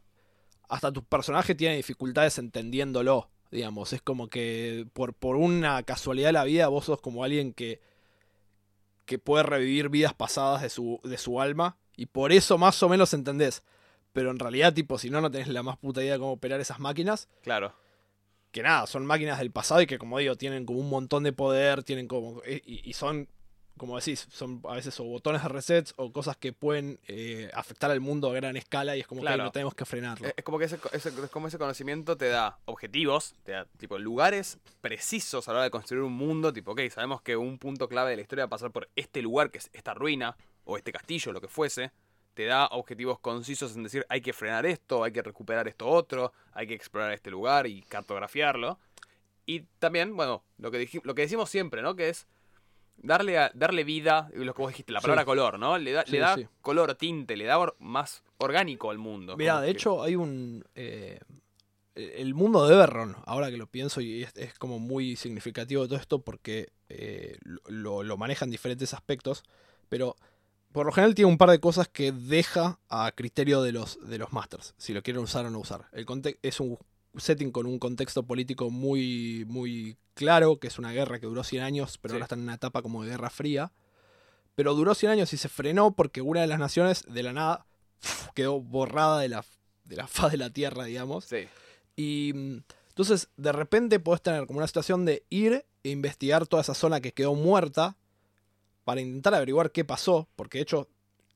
[0.68, 3.28] hasta tu personaje tiene dificultades entendiéndolo.
[3.52, 7.52] Digamos, es como que por, por una casualidad de la vida vos sos como alguien
[7.52, 7.80] que,
[9.04, 11.76] que puede revivir vidas pasadas de su, de su alma.
[11.96, 13.62] Y por eso más o menos entendés.
[14.14, 16.60] Pero en realidad, tipo, si no, no tenés la más puta idea de cómo operar
[16.60, 17.74] esas máquinas Claro.
[18.50, 21.32] que nada, son máquinas del pasado y que como digo, tienen como un montón de
[21.32, 22.42] poder, tienen como.
[22.44, 23.28] eh, Y, y son,
[23.76, 27.90] como decís, son a veces o botones de resets o cosas que pueden eh, afectar
[27.90, 29.38] al mundo a gran escala y es como Claro.
[29.38, 30.28] que no tenemos que frenarlo.
[30.28, 33.64] Es, es como que ese, ese- es como ese conocimiento te da objetivos, te da
[33.78, 36.52] tipo lugares precisos a la hora de construir un mundo.
[36.52, 39.22] Tipo, ok, sabemos que un punto clave de la historia va a pasar por este
[39.22, 41.90] lugar, que es esta ruina, o este castillo, lo que fuese.
[42.34, 46.32] Te da objetivos concisos en decir, hay que frenar esto, hay que recuperar esto otro,
[46.52, 48.78] hay que explorar este lugar y cartografiarlo.
[49.44, 51.96] Y también, bueno, lo que, lo que decimos siempre, ¿no?
[51.96, 52.26] Que es
[53.02, 55.04] darle, a- darle vida, lo que vos dijiste, la Sí.
[55.04, 55.76] palabra color, ¿no?
[55.78, 56.46] Le da, Sí, le da sí.
[56.60, 59.36] color, tinte, le da or- más orgánico al mundo.
[59.36, 60.64] Mira, de que- hecho, hay un.
[60.74, 61.20] eh,
[61.94, 65.98] el mundo de Everron, ahora que lo pienso, y es, es como muy significativo todo
[65.98, 67.36] esto porque eh,
[67.66, 69.42] lo, lo manejan diferentes aspectos,
[69.90, 70.16] pero
[70.72, 74.16] por lo general tiene un par de cosas que deja a criterio de los, de
[74.16, 75.88] los masters, si lo quieren usar o no usar.
[75.92, 76.78] El conte- es un
[77.16, 81.62] setting con un contexto político muy, muy claro, que es una guerra que duró 100
[81.62, 82.16] años, pero Sí.
[82.16, 83.72] ahora está en una etapa como de guerra fría.
[84.54, 87.66] Pero duró 100 años y se frenó porque una de las naciones, de la nada,
[88.34, 89.44] quedó borrada de la,
[89.84, 91.24] de la faz de la tierra, digamos.
[91.24, 91.48] Sí.
[91.96, 92.56] Y mm,
[92.90, 97.00] entonces, de repente podés tener como una situación de ir e investigar toda esa zona
[97.00, 97.96] que quedó muerta
[98.84, 100.88] para intentar averiguar qué pasó, porque de hecho,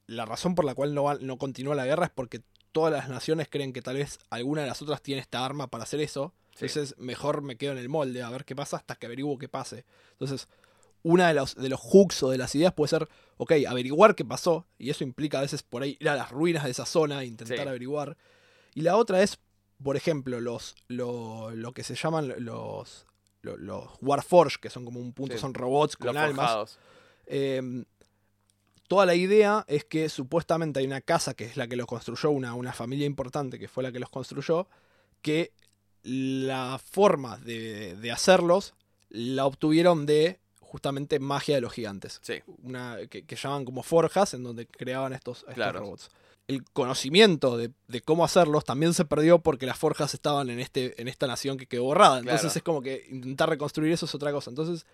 [0.07, 2.43] la razón por la cual no, va- no continúa la guerra es porque
[2.77, 5.85] todas las naciones creen que tal vez alguna de las otras tiene esta arma para
[5.85, 6.33] hacer eso.
[6.55, 6.67] Sí.
[6.67, 9.49] Entonces, mejor me quedo en el molde a ver qué pasa hasta que averiguo qué
[9.49, 9.85] pase.
[10.12, 10.47] Entonces,
[11.03, 13.09] una de los, de los hooks o de las ideas puede ser,
[13.39, 16.65] ok, averiguar qué pasó, y eso implica a veces por ahí ir a las ruinas
[16.65, 17.69] de esa zona e intentar Sí.
[17.69, 18.17] averiguar.
[18.75, 19.39] Y la otra es,
[19.83, 23.07] por ejemplo, los, lo, lo que se llaman los,
[23.43, 25.41] lo- los Warforged, que son como un punto, Sí.
[25.41, 26.79] son robots Los con almas.
[27.27, 27.85] Eh,
[28.88, 32.31] toda la idea es que supuestamente hay una casa que es la que los construyó,
[32.31, 34.68] una, una familia importante que fue la que los construyó,
[35.22, 35.53] que
[36.03, 38.75] la forma de, de hacerlos
[39.09, 42.18] la obtuvieron de justamente magia de los gigantes.
[42.22, 42.35] Sí.
[42.62, 45.81] Una, que, que llaman como forjas, en donde creaban estos, estos Claro.
[45.81, 46.11] robots.
[46.49, 51.01] El conocimiento de, de cómo hacerlos también se perdió porque las forjas estaban en, este,
[51.01, 52.18] en esta nación que quedó borrada.
[52.18, 52.57] Entonces Claro.
[52.59, 54.51] es como que intentar reconstruir eso es otra cosa.
[54.51, 54.87] Entonces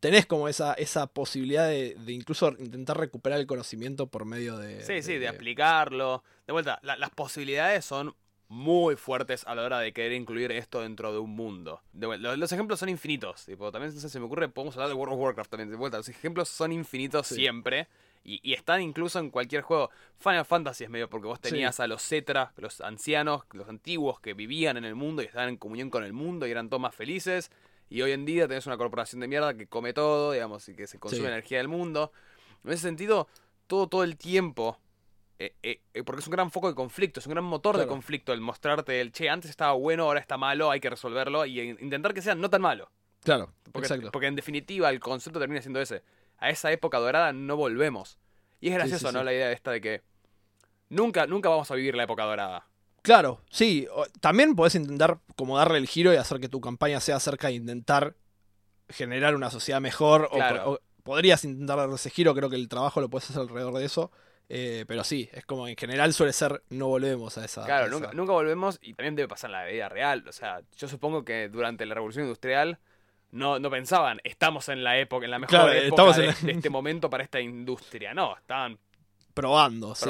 [0.00, 4.82] tenés como esa, esa posibilidad de, de incluso intentar recuperar el conocimiento por medio de...
[4.82, 6.24] Sí, sí, de aplicarlo.
[6.46, 8.14] De vuelta, la- las posibilidades son
[8.48, 11.82] muy fuertes a la hora de querer incluir esto dentro de un mundo.
[11.92, 13.44] De vuelta, los, los ejemplos son infinitos.
[13.44, 15.70] Tipo, también no sé, se me ocurre, podemos hablar de World of Warcraft también.
[15.70, 17.36] De vuelta, los ejemplos son infinitos Sí.
[17.36, 17.86] siempre.
[18.24, 19.90] Y, y están incluso en cualquier juego.
[20.18, 21.50] Final Fantasy es medio porque vos Sí.
[21.50, 25.48] tenías a los Cetra, los ancianos, los antiguos que vivían en el mundo y estaban
[25.50, 27.50] en comunión con el mundo y eran todos más felices.
[27.90, 30.86] Y hoy en día tenés una corporación de mierda que come todo, digamos, y que
[30.86, 31.26] se consume Sí.
[31.28, 32.12] energía del mundo.
[32.64, 33.28] En ese sentido,
[33.66, 34.78] todo, todo el tiempo.
[35.42, 37.86] eh, eh, eh, porque es un gran foco de conflicto, es un gran motor de
[37.86, 41.58] conflicto el mostrarte el che, antes estaba bueno, ahora está malo, hay que resolverlo y
[41.60, 42.90] in- intentar que sea no tan malo.
[43.24, 44.12] Claro, Porque, exacto.
[44.12, 46.02] porque en definitiva el concepto termina siendo ese.
[46.36, 48.18] A esa época dorada no volvemos.
[48.60, 49.20] Y es Sí, gracioso, sí, ¿no?
[49.20, 49.24] sí.
[49.24, 50.02] La idea esta de que
[50.90, 52.66] nunca, nunca vamos a vivir la época dorada.
[53.02, 53.86] Claro, sí.
[54.20, 57.54] También podés intentar como darle el giro y hacer que tu campaña sea acerca de
[57.54, 58.14] intentar
[58.88, 60.28] generar una sociedad mejor.
[60.32, 60.72] Claro.
[60.72, 63.84] O, podrías intentar darle ese giro, creo que el trabajo lo puedes hacer alrededor de
[63.86, 64.10] eso.
[64.52, 67.64] eh, pero sí, es como en general suele ser no volvemos a esa.
[67.64, 70.24] Claro, a esa- nunca, nunca volvemos y también debe pasar en la vida real.
[70.28, 72.78] O sea, yo supongo que durante la revolución industrial
[73.30, 76.26] no, no pensaban, estamos en la época, en la mejor Claro, época estamos en de,
[76.26, 78.12] la- de este momento para esta industria.
[78.12, 78.76] No, estaban
[79.34, 80.04] Probando, sí.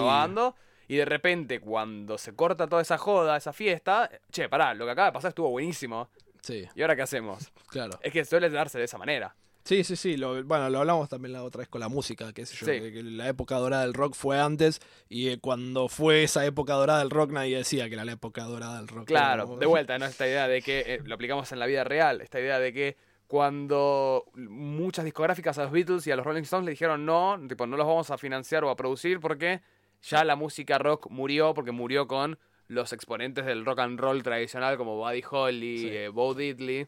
[0.91, 4.91] Y de repente, cuando se corta toda esa joda, esa fiesta, che, pará, lo que
[4.91, 6.11] acaba de pasar estuvo buenísimo.
[6.43, 7.53] Sí, ¿Y ahora qué hacemos?
[7.69, 7.97] claro.
[8.03, 9.37] Es que suele darse de esa manera.
[9.63, 10.17] Sí, sí, sí.
[10.17, 12.67] Lo, bueno, lo hablamos también la otra vez con la música, qué sé yo.
[12.67, 12.93] Sí.
[12.93, 16.99] Que, la época dorada del rock fue antes y eh, cuando fue esa época dorada
[16.99, 19.07] del rock nadie decía que era la época dorada del rock.
[19.07, 20.07] Claro, como- de vuelta, ¿no?
[20.07, 22.97] Esta idea de que eh, lo aplicamos en la vida real, esta idea de que
[23.29, 27.65] cuando muchas discográficas a los Beatles y a los Rolling Stones le dijeron no, tipo,
[27.65, 29.61] no los vamos a financiar o a producir porque
[30.03, 34.77] ya la música rock murió, porque murió con los exponentes del rock and roll tradicional
[34.77, 35.89] como Buddy Holly, Sí.
[35.89, 36.87] eh, Bo Diddley.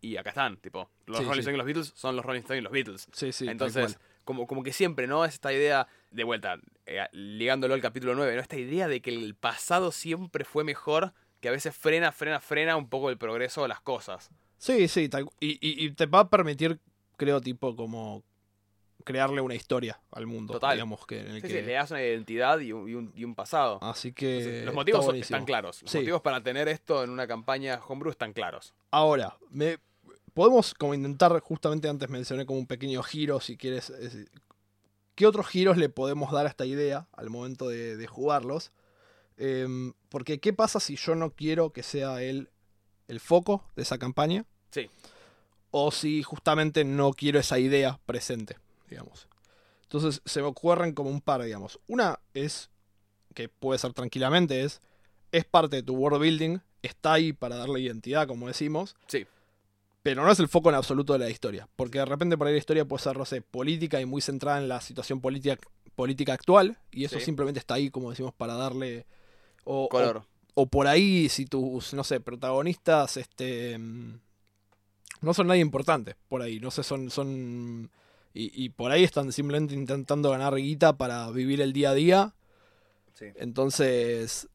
[0.00, 1.40] Y acá están, tipo, los Sí, Rolling.
[1.40, 3.08] Stones y los Beatles son los Rolling Stones y los Beatles.
[3.12, 3.46] Sí, sí.
[3.48, 5.24] Entonces, como, como que siempre, ¿no?
[5.24, 8.40] Es esta idea, de vuelta, eh, ligándolo al capítulo 9, ¿no?
[8.40, 12.76] Esta idea de que el pasado siempre fue mejor, que a veces frena, frena, frena
[12.76, 14.30] un poco el progreso de las cosas.
[14.58, 15.08] Sí, sí,
[15.40, 16.80] y- y te va a permitir,
[17.16, 18.24] creo, tipo, como
[19.02, 20.54] crearle una historia al mundo.
[20.54, 20.74] Total.
[20.74, 21.48] Digamos que en el Sí, que...
[21.48, 23.78] sí, le das una identidad y un, y pasado.
[23.82, 24.38] Así que.
[24.38, 25.82] Entonces, los motivos son- están claros.
[25.82, 25.98] Los Sí.
[25.98, 28.74] motivos para tener esto en una campaña homebrew están claros.
[28.90, 29.78] Ahora, me,
[30.34, 33.90] podemos como intentar, justamente antes mencioné como un pequeño giro, si quieres.
[33.90, 34.30] es-
[35.14, 38.72] ¿Qué otros giros le podemos dar a esta idea al momento de, de jugarlos?
[39.36, 42.50] Em, porque, ¿qué pasa si yo no quiero que sea él
[43.08, 44.46] el foco de esa campaña?
[44.70, 44.88] Sí.
[45.70, 48.56] O si justamente no quiero esa idea presente,
[48.92, 49.28] digamos.
[49.82, 51.78] Entonces, se me ocurren como un par, digamos.
[51.86, 52.70] Una es,
[53.34, 54.80] que puede ser tranquilamente, es,
[55.32, 59.26] es parte de tu world building, está ahí para darle identidad, como decimos, Sí.
[60.02, 61.68] pero no es el foco en absoluto de la historia.
[61.76, 64.58] Porque de repente por ahí la historia puede ser, no sé, política y muy centrada
[64.58, 65.58] en la situación política,
[65.94, 66.78] política actual.
[66.90, 67.24] Y eso Sí.
[67.26, 69.06] simplemente está ahí, como decimos, para darle.
[69.64, 70.24] O, o- Color.
[70.54, 73.78] o por ahí, si tus, no sé, protagonistas, este.
[73.78, 74.18] mm,
[75.20, 76.16] No son nadie importante.
[76.28, 76.58] Por ahí.
[76.58, 77.10] No sé, son.
[77.10, 77.90] son
[78.34, 82.34] y, y por ahí están simplemente intentando ganar guita para vivir el día a día.
[83.14, 83.26] Sí.
[83.36, 84.48] Entonces.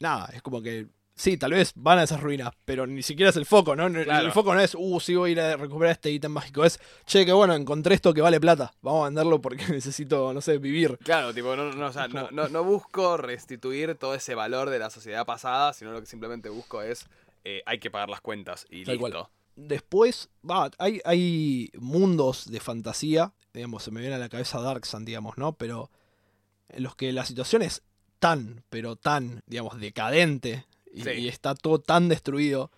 [0.00, 0.86] Nada, es como que.
[1.16, 3.86] Sí, tal vez van a esas ruinas, pero ni siquiera es el foco, ¿no?
[3.86, 4.26] El- Claro.
[4.26, 6.64] El foco no es, uh, sí voy a ir a recuperar este ítem mágico.
[6.64, 8.74] Es, che, que bueno, encontré esto que vale plata.
[8.82, 10.98] Vamos a venderlo porque necesito, no sé, vivir.
[11.04, 14.80] Claro, tipo, no, no, o sea, no, no- no busco restituir todo ese valor de
[14.80, 17.06] la sociedad pasada, sino lo que simplemente busco es
[17.44, 19.10] eh, hay que pagar las cuentas y Tal listo.
[19.12, 19.26] cual.
[19.56, 24.84] Después, va, hay, hay mundos de fantasía, digamos, se me viene a la cabeza Dark
[24.84, 25.52] Sun, digamos, ¿no?
[25.52, 25.90] Pero
[26.68, 27.82] en los que la situación es
[28.18, 31.10] tan, pero tan, digamos, decadente y, Sí.
[31.10, 32.70] y está todo tan destruido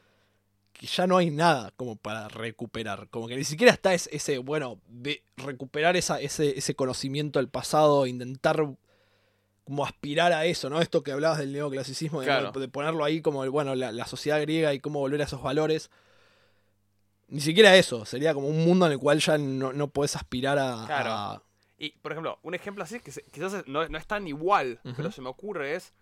[0.75, 3.09] que ya no hay nada como para recuperar.
[3.09, 7.49] Como que ni siquiera está ese, ese, bueno, de recuperar esa, ese, ese conocimiento del
[7.49, 8.67] pasado, intentar
[9.65, 10.81] como aspirar a eso, ¿no?
[10.83, 14.75] Esto que hablabas del neoclasicismo, de ponerlo ahí como, el, bueno, la, la sociedad griega
[14.75, 15.91] y cómo volver a esos valores.
[17.29, 20.59] Ni siquiera eso, sería como un mundo en el cual ya no, no puedes aspirar
[20.59, 21.11] a, Claro.
[21.13, 21.43] a-
[21.79, 25.11] Y, por ejemplo, un ejemplo así, que se- quizás no, no es tan igual, pero
[25.11, 25.93] se me ocurre es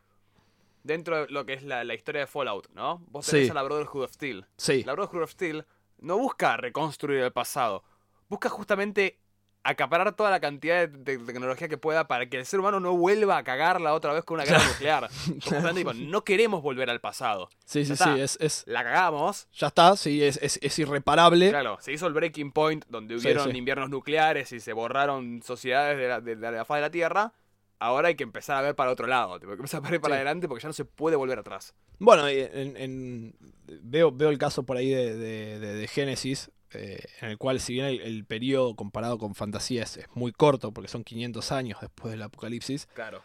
[0.82, 2.98] dentro de lo que es la, la historia de Fallout, ¿no?
[3.08, 3.32] Vos Sí.
[3.32, 4.46] tenés a la Brotherhood of Steel.
[4.58, 5.64] Sí, La Brotherhood of Steel
[5.98, 7.82] no busca reconstruir el pasado,
[8.28, 9.18] busca justamente
[9.64, 13.38] acaparar toda la cantidad de, tecnología que pueda para que el ser humano no vuelva
[13.38, 15.08] a cagarla otra vez con una guerra nuclear.
[15.42, 17.48] Como están, tipo, no queremos volver al pasado.
[17.64, 18.22] Sí, sí, Ya sí, está.
[18.22, 19.48] es, es- La cagamos.
[19.54, 21.48] ya está, sí, es, es, es irreparable.
[21.50, 23.56] Claro, se hizo el breaking point donde hubieron sí.
[23.56, 27.32] inviernos nucleares y se borraron sociedades de la, de, de la faz de la Tierra.
[27.80, 29.38] Ahora hay que empezar a ver para otro lado.
[29.40, 30.16] Tipo, hay que empezar a ver para Sí.
[30.16, 31.74] adelante porque ya no se puede volver atrás.
[31.98, 33.34] Bueno, y en, en-
[33.82, 37.60] veo, veo el caso por ahí de, de, de- de Génesis, eh, en el cual
[37.60, 41.52] si bien el, el periodo comparado con fantasía es, es muy corto, porque son 500
[41.52, 43.22] años después del apocalipsis, Claro.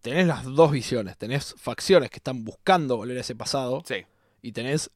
[0.00, 1.16] tenés las dos visiones.
[1.16, 4.04] Tenés facciones que están buscando volver a ese pasado Sí.
[4.42, 4.90] y tenés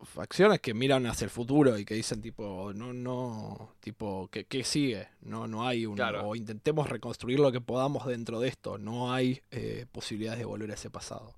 [0.00, 4.62] facciones que miran hacia el futuro y que dicen tipo, no, no, tipo, ¿qué, qué
[4.62, 5.08] sigue?
[5.22, 5.96] No, no hay un...
[5.96, 6.28] Claro.
[6.28, 8.78] O intentemos reconstruir lo que podamos dentro de esto.
[8.78, 11.34] No hay eh, posibilidades de volver a ese pasado.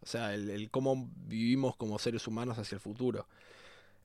[0.00, 3.28] O sea, el, el cómo vivimos como seres humanos hacia el futuro.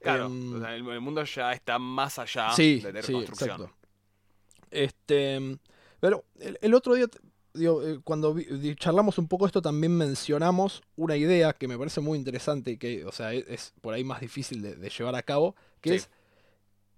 [0.01, 0.25] Claro.
[0.25, 3.49] Em, o sea, el, el mundo ya está más allá sí, de la sí, reconstrucción.
[3.61, 3.75] exacto.
[4.71, 5.57] Este,
[5.99, 7.07] pero el, el otro día,
[7.53, 11.99] digo, eh, cuando vi- charlamos un poco esto, también mencionamos una idea que me parece
[12.01, 15.15] muy interesante y que, o sea, es, es por ahí más difícil de, de llevar
[15.15, 15.95] a cabo, que Sí.
[15.97, 16.09] es,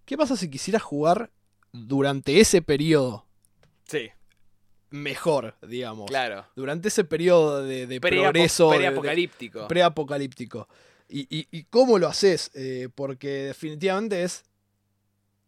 [0.06, 1.32] ¿qué pasa si quisieras jugar
[1.72, 3.26] durante ese periodo
[3.86, 4.10] Sí,
[4.92, 6.06] mejor, digamos?
[6.08, 6.46] claro.
[6.56, 9.68] Durante ese periodo de, de Pre- progreso, Preapocalíptico.
[9.68, 10.68] preapocalíptico.
[11.16, 12.50] ¿Y, y, y cómo lo haces?
[12.56, 14.44] Eh, porque definitivamente es.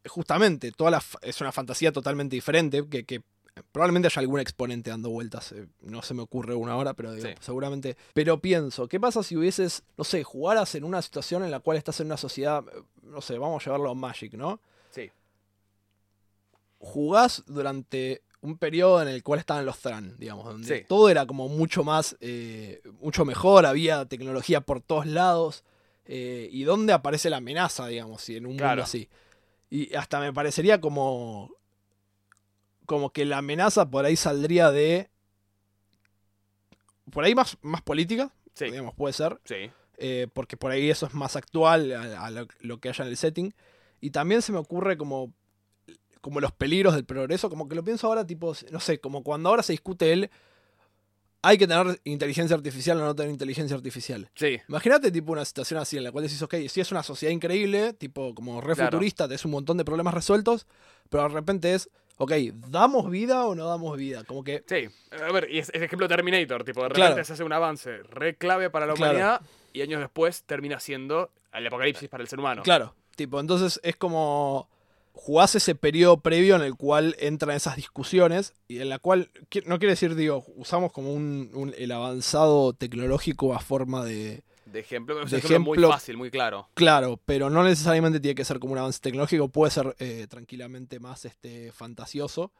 [0.07, 2.87] Justamente, toda la, es una fantasía totalmente diferente.
[2.87, 3.23] Que, que
[3.71, 5.51] probablemente haya algún exponente dando vueltas.
[5.53, 7.33] eh, no se me ocurre una ahora, pero digo, Sí.
[7.39, 7.97] seguramente.
[8.13, 11.77] Pero pienso, ¿qué pasa si hubieses, no sé, jugaras en una situación en la cual
[11.77, 12.63] estás en una sociedad.
[13.01, 14.59] No sé, vamos a llevarlo a Magic, ¿no?
[14.91, 15.09] Sí,
[16.77, 20.85] jugás durante un periodo en el cual estaban los Thran, digamos, donde Sí.
[20.87, 25.63] todo era como mucho más, eh, mucho mejor, había tecnología por todos lados,
[26.05, 28.71] eh, y donde aparece la amenaza, digamos, si en un Claro.
[28.71, 29.09] mundo así.
[29.69, 31.51] Y hasta me parecería como,
[32.85, 35.09] como que la amenaza por ahí saldría de,
[37.11, 39.71] por ahí más, más política, sí, digamos, puede ser, sí.
[39.97, 43.09] eh, porque por ahí eso es más actual a, a lo, lo que haya en
[43.09, 43.53] el setting.
[44.01, 45.33] Y también se me ocurre como,
[46.25, 49.49] como los peligros del progreso, como que lo pienso ahora, tipo, no sé, como cuando
[49.49, 50.31] ahora se discute el,
[51.43, 54.31] hay que tener inteligencia artificial o no tener inteligencia artificial.
[54.33, 57.31] Sí, Imagínate tipo una situación así en la cual decís, ok, si es una sociedad
[57.31, 58.89] increíble, tipo como re Claro.
[58.93, 60.65] futurista, tenés un montón de problemas resueltos,
[61.11, 62.31] pero de repente es, ok,
[62.69, 64.23] ¿damos vida o no damos vida?
[64.23, 64.87] Como que, sí.
[65.23, 67.11] A ver, y es, es ejemplo Terminator, tipo, de Claro.
[67.11, 69.11] repente se hace un avance re clave para la Claro.
[69.13, 69.41] humanidad
[69.73, 72.63] y años después termina siendo el apocalipsis para el ser humano.
[72.63, 74.67] Claro, tipo, entonces es como
[75.15, 79.31] jugás ese periodo previo en el cual entran esas discusiones y en la cual,
[79.65, 84.43] no quiere decir, digo, usamos como un, un- el avanzado tecnológico a forma de...
[84.75, 86.67] De ejemplo, es De ejemplo muy fácil, muy claro.
[86.73, 90.99] Claro, pero no necesariamente tiene que ser como un avance tecnológico, puede ser eh, tranquilamente
[90.99, 92.51] más este, fantasioso.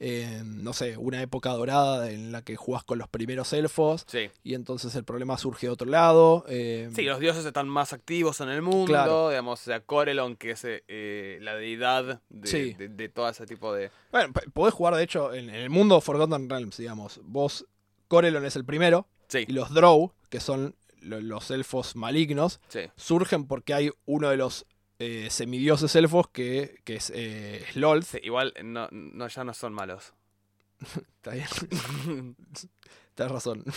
[0.00, 4.30] Eh, no sé, una época dorada en la que jugás con los primeros elfos Sí.
[4.44, 6.44] y entonces el problema surge de otro lado.
[6.48, 9.28] eh, Sí, los dioses están más activos en el mundo, Claro.
[9.28, 12.74] digamos, o sea, Corelon, que es eh, la deidad de, Sí.
[12.74, 13.90] de- de todo ese tipo de...
[14.12, 17.20] Bueno, podés jugar, de hecho, en, en el mundo Forgotten Realms, digamos.
[17.24, 17.66] Vos,
[18.06, 22.80] Corelon es el primero, Sí, y los Drow, que son lo- los elfos malignos, sí.
[22.96, 24.66] surgen porque hay uno de los
[24.98, 27.64] eh, semidioses elfos que, que es eh.
[28.02, 30.12] Sí, igual no, no, ya no son malos.
[31.16, 31.46] Está bien,
[33.14, 33.64] tenés razón.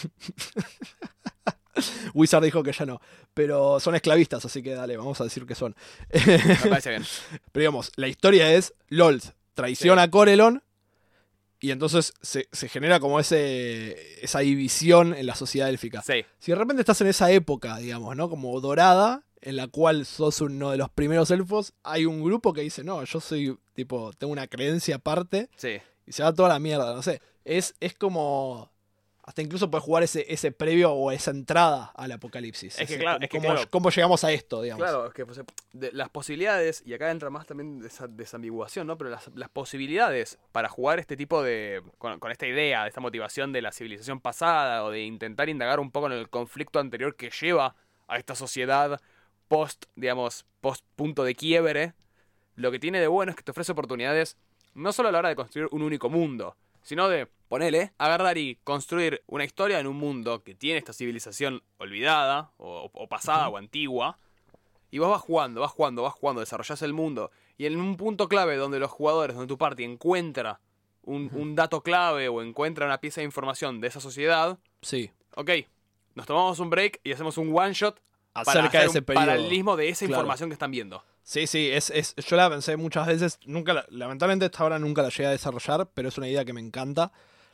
[2.14, 3.00] Wizard dijo que ya no,
[3.34, 5.76] pero son esclavistas, así que dale, vamos a decir que son.
[6.14, 7.04] Me parece bien.
[7.52, 10.08] Pero digamos, la historia es Lolth traiciona Sí.
[10.08, 10.64] a Corelon
[11.62, 16.02] y entonces se, se genera como ese, esa división en la sociedad élfica.
[16.02, 18.30] Sí, Si de repente estás en esa época, digamos, ¿no?
[18.30, 22.62] Como dorada, en la cual sos uno de los primeros elfos, hay un grupo que
[22.62, 25.78] dice, no, yo soy, tipo, tengo una creencia aparte sí.
[26.08, 27.22] y se va toda la mierda, no sé.
[27.46, 28.71] Es, es como...
[29.24, 32.80] Hasta incluso puedes jugar ese, ese previo o esa entrada al apocalipsis.
[32.80, 33.70] Es que claro, es que cómo, claro.
[33.70, 34.84] cómo llegamos a esto, digamos.
[34.84, 35.42] Claro, es que pues,
[35.74, 38.98] de- las posibilidades, y acá entra más también de esa desambiguación, ¿no?
[38.98, 41.84] Pero las, las posibilidades para jugar este tipo de.
[42.00, 45.80] Con, con esta idea, de esta motivación de la civilización pasada, o de intentar indagar
[45.80, 47.76] un poco en el conflicto anterior que lleva
[48.08, 49.00] a esta sociedad
[49.48, 51.94] post, digamos, post punto de quiebre,
[52.56, 54.38] lo que tiene de bueno es que te ofrece oportunidades
[54.74, 58.58] no solo a la hora de construir un único mundo, sino de, ponele, agarrar y
[58.64, 63.58] construir una historia en un mundo que tiene esta civilización olvidada, o, o pasada, o
[63.58, 64.18] antigua,
[64.90, 68.28] y vos vas jugando, vas jugando, vas jugando, desarrollás el mundo, y en un punto
[68.28, 70.60] clave donde los jugadores, donde tu party encuentra
[71.04, 75.12] un, un dato clave o encuentra una pieza de información de esa sociedad, Sí.
[75.36, 75.50] ok,
[76.16, 78.02] nos tomamos un break y hacemos un one shot
[78.34, 79.26] para Acerca hacer de ese un periodo.
[79.28, 80.20] paralelismo de esa Claro.
[80.22, 81.04] información que están viendo.
[81.24, 85.02] Sí, sí, es, es, yo la pensé muchas veces, nunca la- lamentablemente hasta ahora nunca
[85.02, 87.12] la llegué a desarrollar, pero es una idea que me encanta.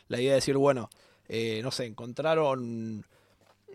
[0.07, 0.89] La idea de decir, bueno,
[1.27, 3.05] eh, no sé, encontraron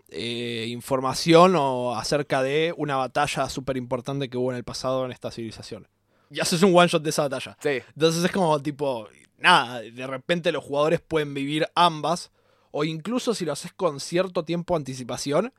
[0.09, 5.11] eh, información o acerca de una batalla súper importante que hubo en el pasado en
[5.11, 5.87] esta civilización.
[6.29, 7.57] Y haces un one shot de esa batalla.
[7.61, 12.31] Sí, Entonces es como tipo, nada, de repente los jugadores pueden vivir ambas,
[12.71, 15.53] o incluso si lo haces con cierto tiempo de anticipación,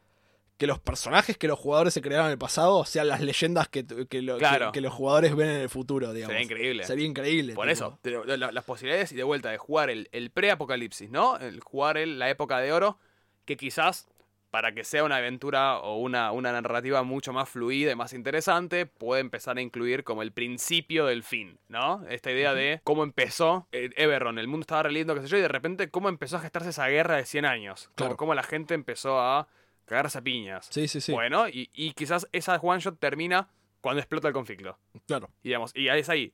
[0.57, 3.85] que los personajes que los jugadores se crearon en el pasado sean las leyendas que,
[3.85, 4.71] que lo- que- Claro.
[4.73, 6.33] que los jugadores ven en el futuro, digamos.
[6.33, 6.85] sería increíble.
[6.85, 7.55] Sería increíble.
[7.55, 7.73] Por tipo.
[7.73, 7.99] eso,
[8.37, 11.37] las posibilidades y de vuelta de jugar el, el pre-apocalipsis, ¿no?
[11.39, 12.99] El jugar el- la época de oro,
[13.45, 14.07] que quizás
[14.51, 18.87] para que sea una aventura o una, una narrativa mucho más fluida y más interesante,
[18.87, 22.07] puede empezar a incluir como el principio del fin, ¿no?
[22.09, 25.39] Esta idea de cómo empezó eh, Eberron, el mundo estaba re lindo, qué sé yo,
[25.39, 27.87] y de repente cómo empezó a gestarse esa guerra de 100 años.
[27.87, 28.17] Como- Claro.
[28.17, 29.49] Cómo la gente empezó a
[29.85, 30.67] cagarse a piñas.
[30.71, 31.13] Sí, sí, sí.
[31.13, 33.49] Bueno, y, y quizás esa one shot termina
[33.81, 34.79] cuando explota el conflicto.
[35.07, 35.29] Claro.
[35.43, 36.33] Y, digamos, y es ahí.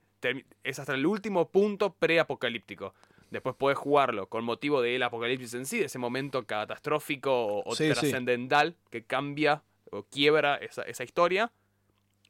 [0.63, 2.95] Es hasta el último punto pre-apocalíptico.
[3.31, 7.75] Después puedes jugarlo con motivo del apocalipsis en sí, de ese momento catastrófico o, o
[7.77, 7.93] Sí, sí.
[7.93, 11.53] trascendental que cambia o quiebra esa, esa historia.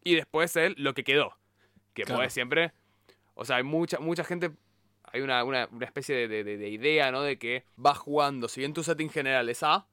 [0.04, 1.36] Y después el, lo que quedó.
[1.94, 2.28] Que Claro.
[2.30, 2.72] siempre.
[3.34, 4.52] O sea, hay mucha, mucha gente.
[5.12, 7.22] Hay una, una- una especie de- de idea, ¿no?
[7.22, 8.46] De que vas jugando.
[8.48, 9.86] Si bien tu setting general es A,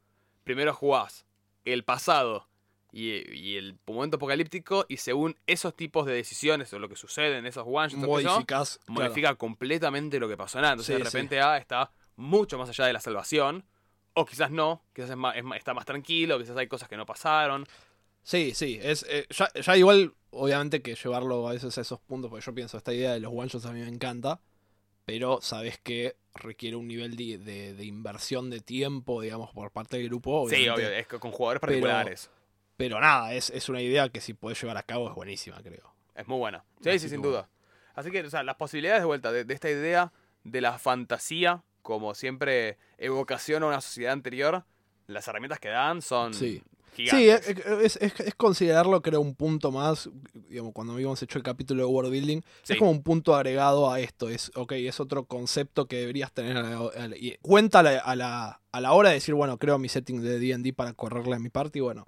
[0.47, 1.25] primero jugás
[1.65, 2.47] el pasado
[2.91, 4.85] y, y el momento apocalíptico.
[4.89, 8.65] Y según esos tipos de decisiones o lo que sucede en esos one shots, claro.
[8.87, 10.69] modifica completamente lo que pasó en A.
[10.71, 11.15] Entonces, Sí, de sí.
[11.17, 13.65] repente A está mucho más allá de la salvación.
[14.13, 16.97] O quizás no, quizás es más- es más- está más tranquilo, quizás hay cosas que
[16.97, 17.67] no pasaron.
[18.23, 18.79] Sí, sí.
[18.81, 22.53] Es, eh, ya, ya igual, obviamente que llevarlo a veces a esos puntos, porque yo
[22.55, 24.39] pienso, esta idea de los one shots a mí me encanta,
[25.05, 29.97] pero sabes que requiere un nivel de, de- de inversión de tiempo, digamos, por parte
[29.97, 30.47] del grupo.
[30.49, 30.85] Sí, obviamente.
[30.87, 32.29] obvio, es que con jugadores particulares.
[32.77, 35.93] Pero nada, es, es una idea que si puedes llevar a cabo es buenísima, creo.
[36.15, 36.63] Es muy buena.
[36.81, 37.49] Sí, sí, sin duda.
[37.95, 40.13] Así que, o sea, las posibilidades de vuelta de, de esta idea
[40.43, 44.63] de la fantasía, como siempre evocación a una sociedad anterior,
[45.07, 46.61] las herramientas que dan son Sí.
[46.97, 47.45] Gigantes.
[47.45, 50.09] Sí, es, es- es- considerarlo, creo, un punto más,
[50.49, 52.73] digamos, cuando habíamos hecho el capítulo de World Building, Sí.
[52.73, 56.57] es como un punto agregado a esto, es, ok, es otro concepto que deberías tener,
[56.57, 59.77] a la- y cuenta a la, a, la, a la hora de decir, bueno, creo
[59.79, 62.07] mi setting de D&D para correrle a mi party, bueno,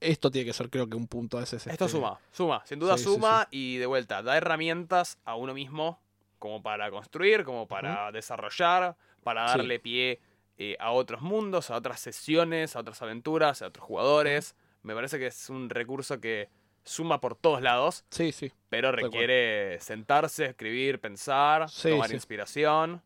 [0.00, 1.66] esto tiene que ser, creo que un punto a veces.
[1.66, 5.36] Esto este, suma, suma, sin duda Sí, sí, suma y de vuelta, da herramientas a
[5.36, 6.00] uno mismo
[6.38, 10.18] como para construir, como para desarrollar, para darle pie
[10.62, 14.54] eh, a otros mundos, a otras sesiones, a otras aventuras, a otros jugadores.
[14.82, 16.50] Me parece que es un recurso que
[16.84, 18.52] suma por todos lados, Sí, sí.
[18.68, 22.14] pero requiere sentarse, escribir, pensar, Sí, tomar sí.
[22.14, 23.02] inspiración.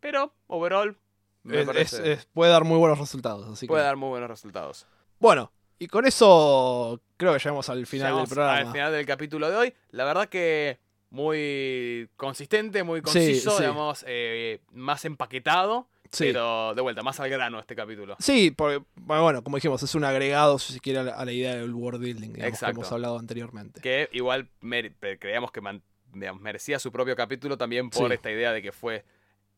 [0.00, 0.96] Pero, overall,
[1.42, 3.46] me Es- parece es- es- puede dar muy buenos resultados.
[3.48, 4.86] Así puede que, dar muy buenos resultados.
[5.18, 8.58] Bueno, y con eso creo que llegamos al final Llegamos del programa.
[8.60, 9.74] Al final del capítulo de hoy.
[9.90, 10.78] La verdad que
[11.10, 13.62] muy consistente, muy conciso, sí.
[13.62, 16.24] digamos, eh, más empaquetado, Sí.
[16.26, 18.16] pero de vuelta, más al grano este capítulo.
[18.18, 21.54] Sí, porque, bueno, como dijimos, es un agregado, si se quiere, a la, a idea
[21.56, 22.72] del world building, digamos, que Exacto.
[22.80, 23.80] hemos hablado anteriormente.
[23.80, 24.48] Que igual
[25.18, 25.60] creíamos que
[26.14, 28.14] digamos, merecía su propio capítulo también por Sí.
[28.14, 29.04] esta idea de que fue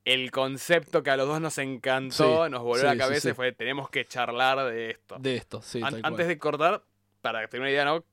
[0.05, 3.34] el concepto que a los dos nos encantó, Sí, nos volvió sí, la cabeza y
[3.34, 5.16] fue, tenemos que charlar de esto.
[5.18, 5.80] De esto, sí.
[5.84, 6.82] An- antes de cortar,
[7.20, 8.05] para tener una idea, ¿no?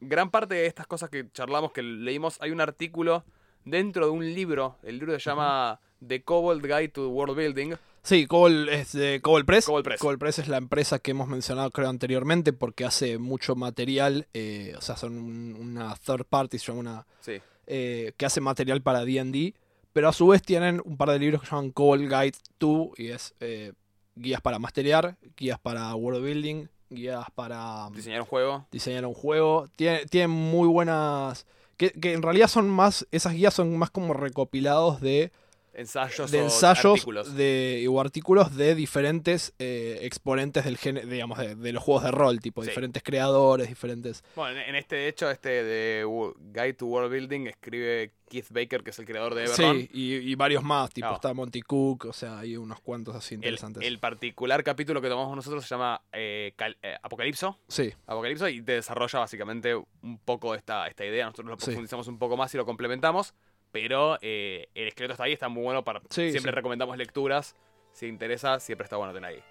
[0.00, 3.24] Gran parte de estas cosas que charlamos, que leímos, hay un artículo
[3.64, 4.78] dentro de un libro.
[4.82, 7.74] El libro se llama The Cobalt Guide to World Building.
[8.02, 9.64] Sí, Cobol es de Cobol Press.
[9.66, 10.00] Cobalt Press.
[10.00, 14.74] Cobol Press es la empresa que hemos mencionado, creo, anteriormente, porque hace mucho material, eh,
[14.76, 17.40] o sea, son un- una third party, se llama una, Sí.
[17.66, 19.54] eh, que hace material para D&D,
[19.94, 22.88] pero a su vez tienen un par de libros que se llaman Cobol Guide 2,
[22.98, 23.72] y es eh,
[24.16, 28.66] guías para masterear, guías para world building, guías para um, Diseñar un juego.
[28.70, 29.66] diseñar un juego.
[29.76, 31.46] Tiene- Tienen muy buenas...
[31.78, 35.32] Que, que en realidad son más, esas guías son más como recopilados de
[35.74, 37.34] Ensayos de o ensayos artículos.
[37.34, 42.10] de, o artículos de diferentes eh, exponentes del género, digamos, de, de los juegos de
[42.12, 42.68] rol, tipo Sí.
[42.68, 44.22] diferentes creadores, diferentes...
[44.36, 46.04] Bueno, en en este, de hecho, este de
[46.52, 49.76] Guide to World Building escribe Keith Baker, que es el creador de Everron.
[49.80, 51.16] Sí, y, y varios más, tipo Claro.
[51.16, 53.82] está Monty Cook, o sea, hay unos cuantos así interesantes.
[53.84, 57.58] el particular capítulo que tomamos nosotros se llama eh, Cal- eh, Apocalipso.
[57.68, 61.26] Sí, Apocalipso y te desarrolla básicamente un poco esta, esta idea.
[61.26, 61.66] Nosotros lo Sí.
[61.66, 63.34] profundizamos un poco más y lo complementamos.
[63.74, 65.98] Pero eh, el esqueleto está ahí, está muy bueno para.
[66.08, 66.54] Sí, siempre sí.
[66.54, 67.56] recomendamos lecturas.
[67.92, 69.42] Si interesa, siempre está bueno tener ahí.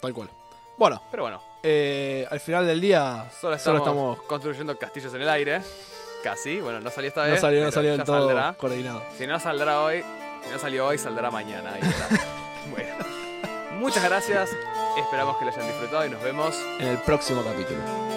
[0.00, 0.30] tal cual.
[0.78, 5.28] Bueno, Pero bueno, eh, al final del día solo solo estamos, construyendo castillos en el
[5.28, 5.60] aire.
[6.22, 6.58] Casi.
[6.58, 7.34] Bueno, no salió esta vez.
[7.34, 8.54] No salió, no salió del todo saldrá.
[8.54, 9.02] coordinado.
[9.18, 10.02] Si no saldrá hoy,
[10.42, 11.74] si no salió hoy, saldrá mañana.
[11.74, 12.08] Ahí está.
[12.70, 12.94] bueno.
[13.78, 14.56] Muchas gracias.
[14.96, 18.15] Esperamos que lo hayan disfrutado y nos vemos En el próximo capítulo.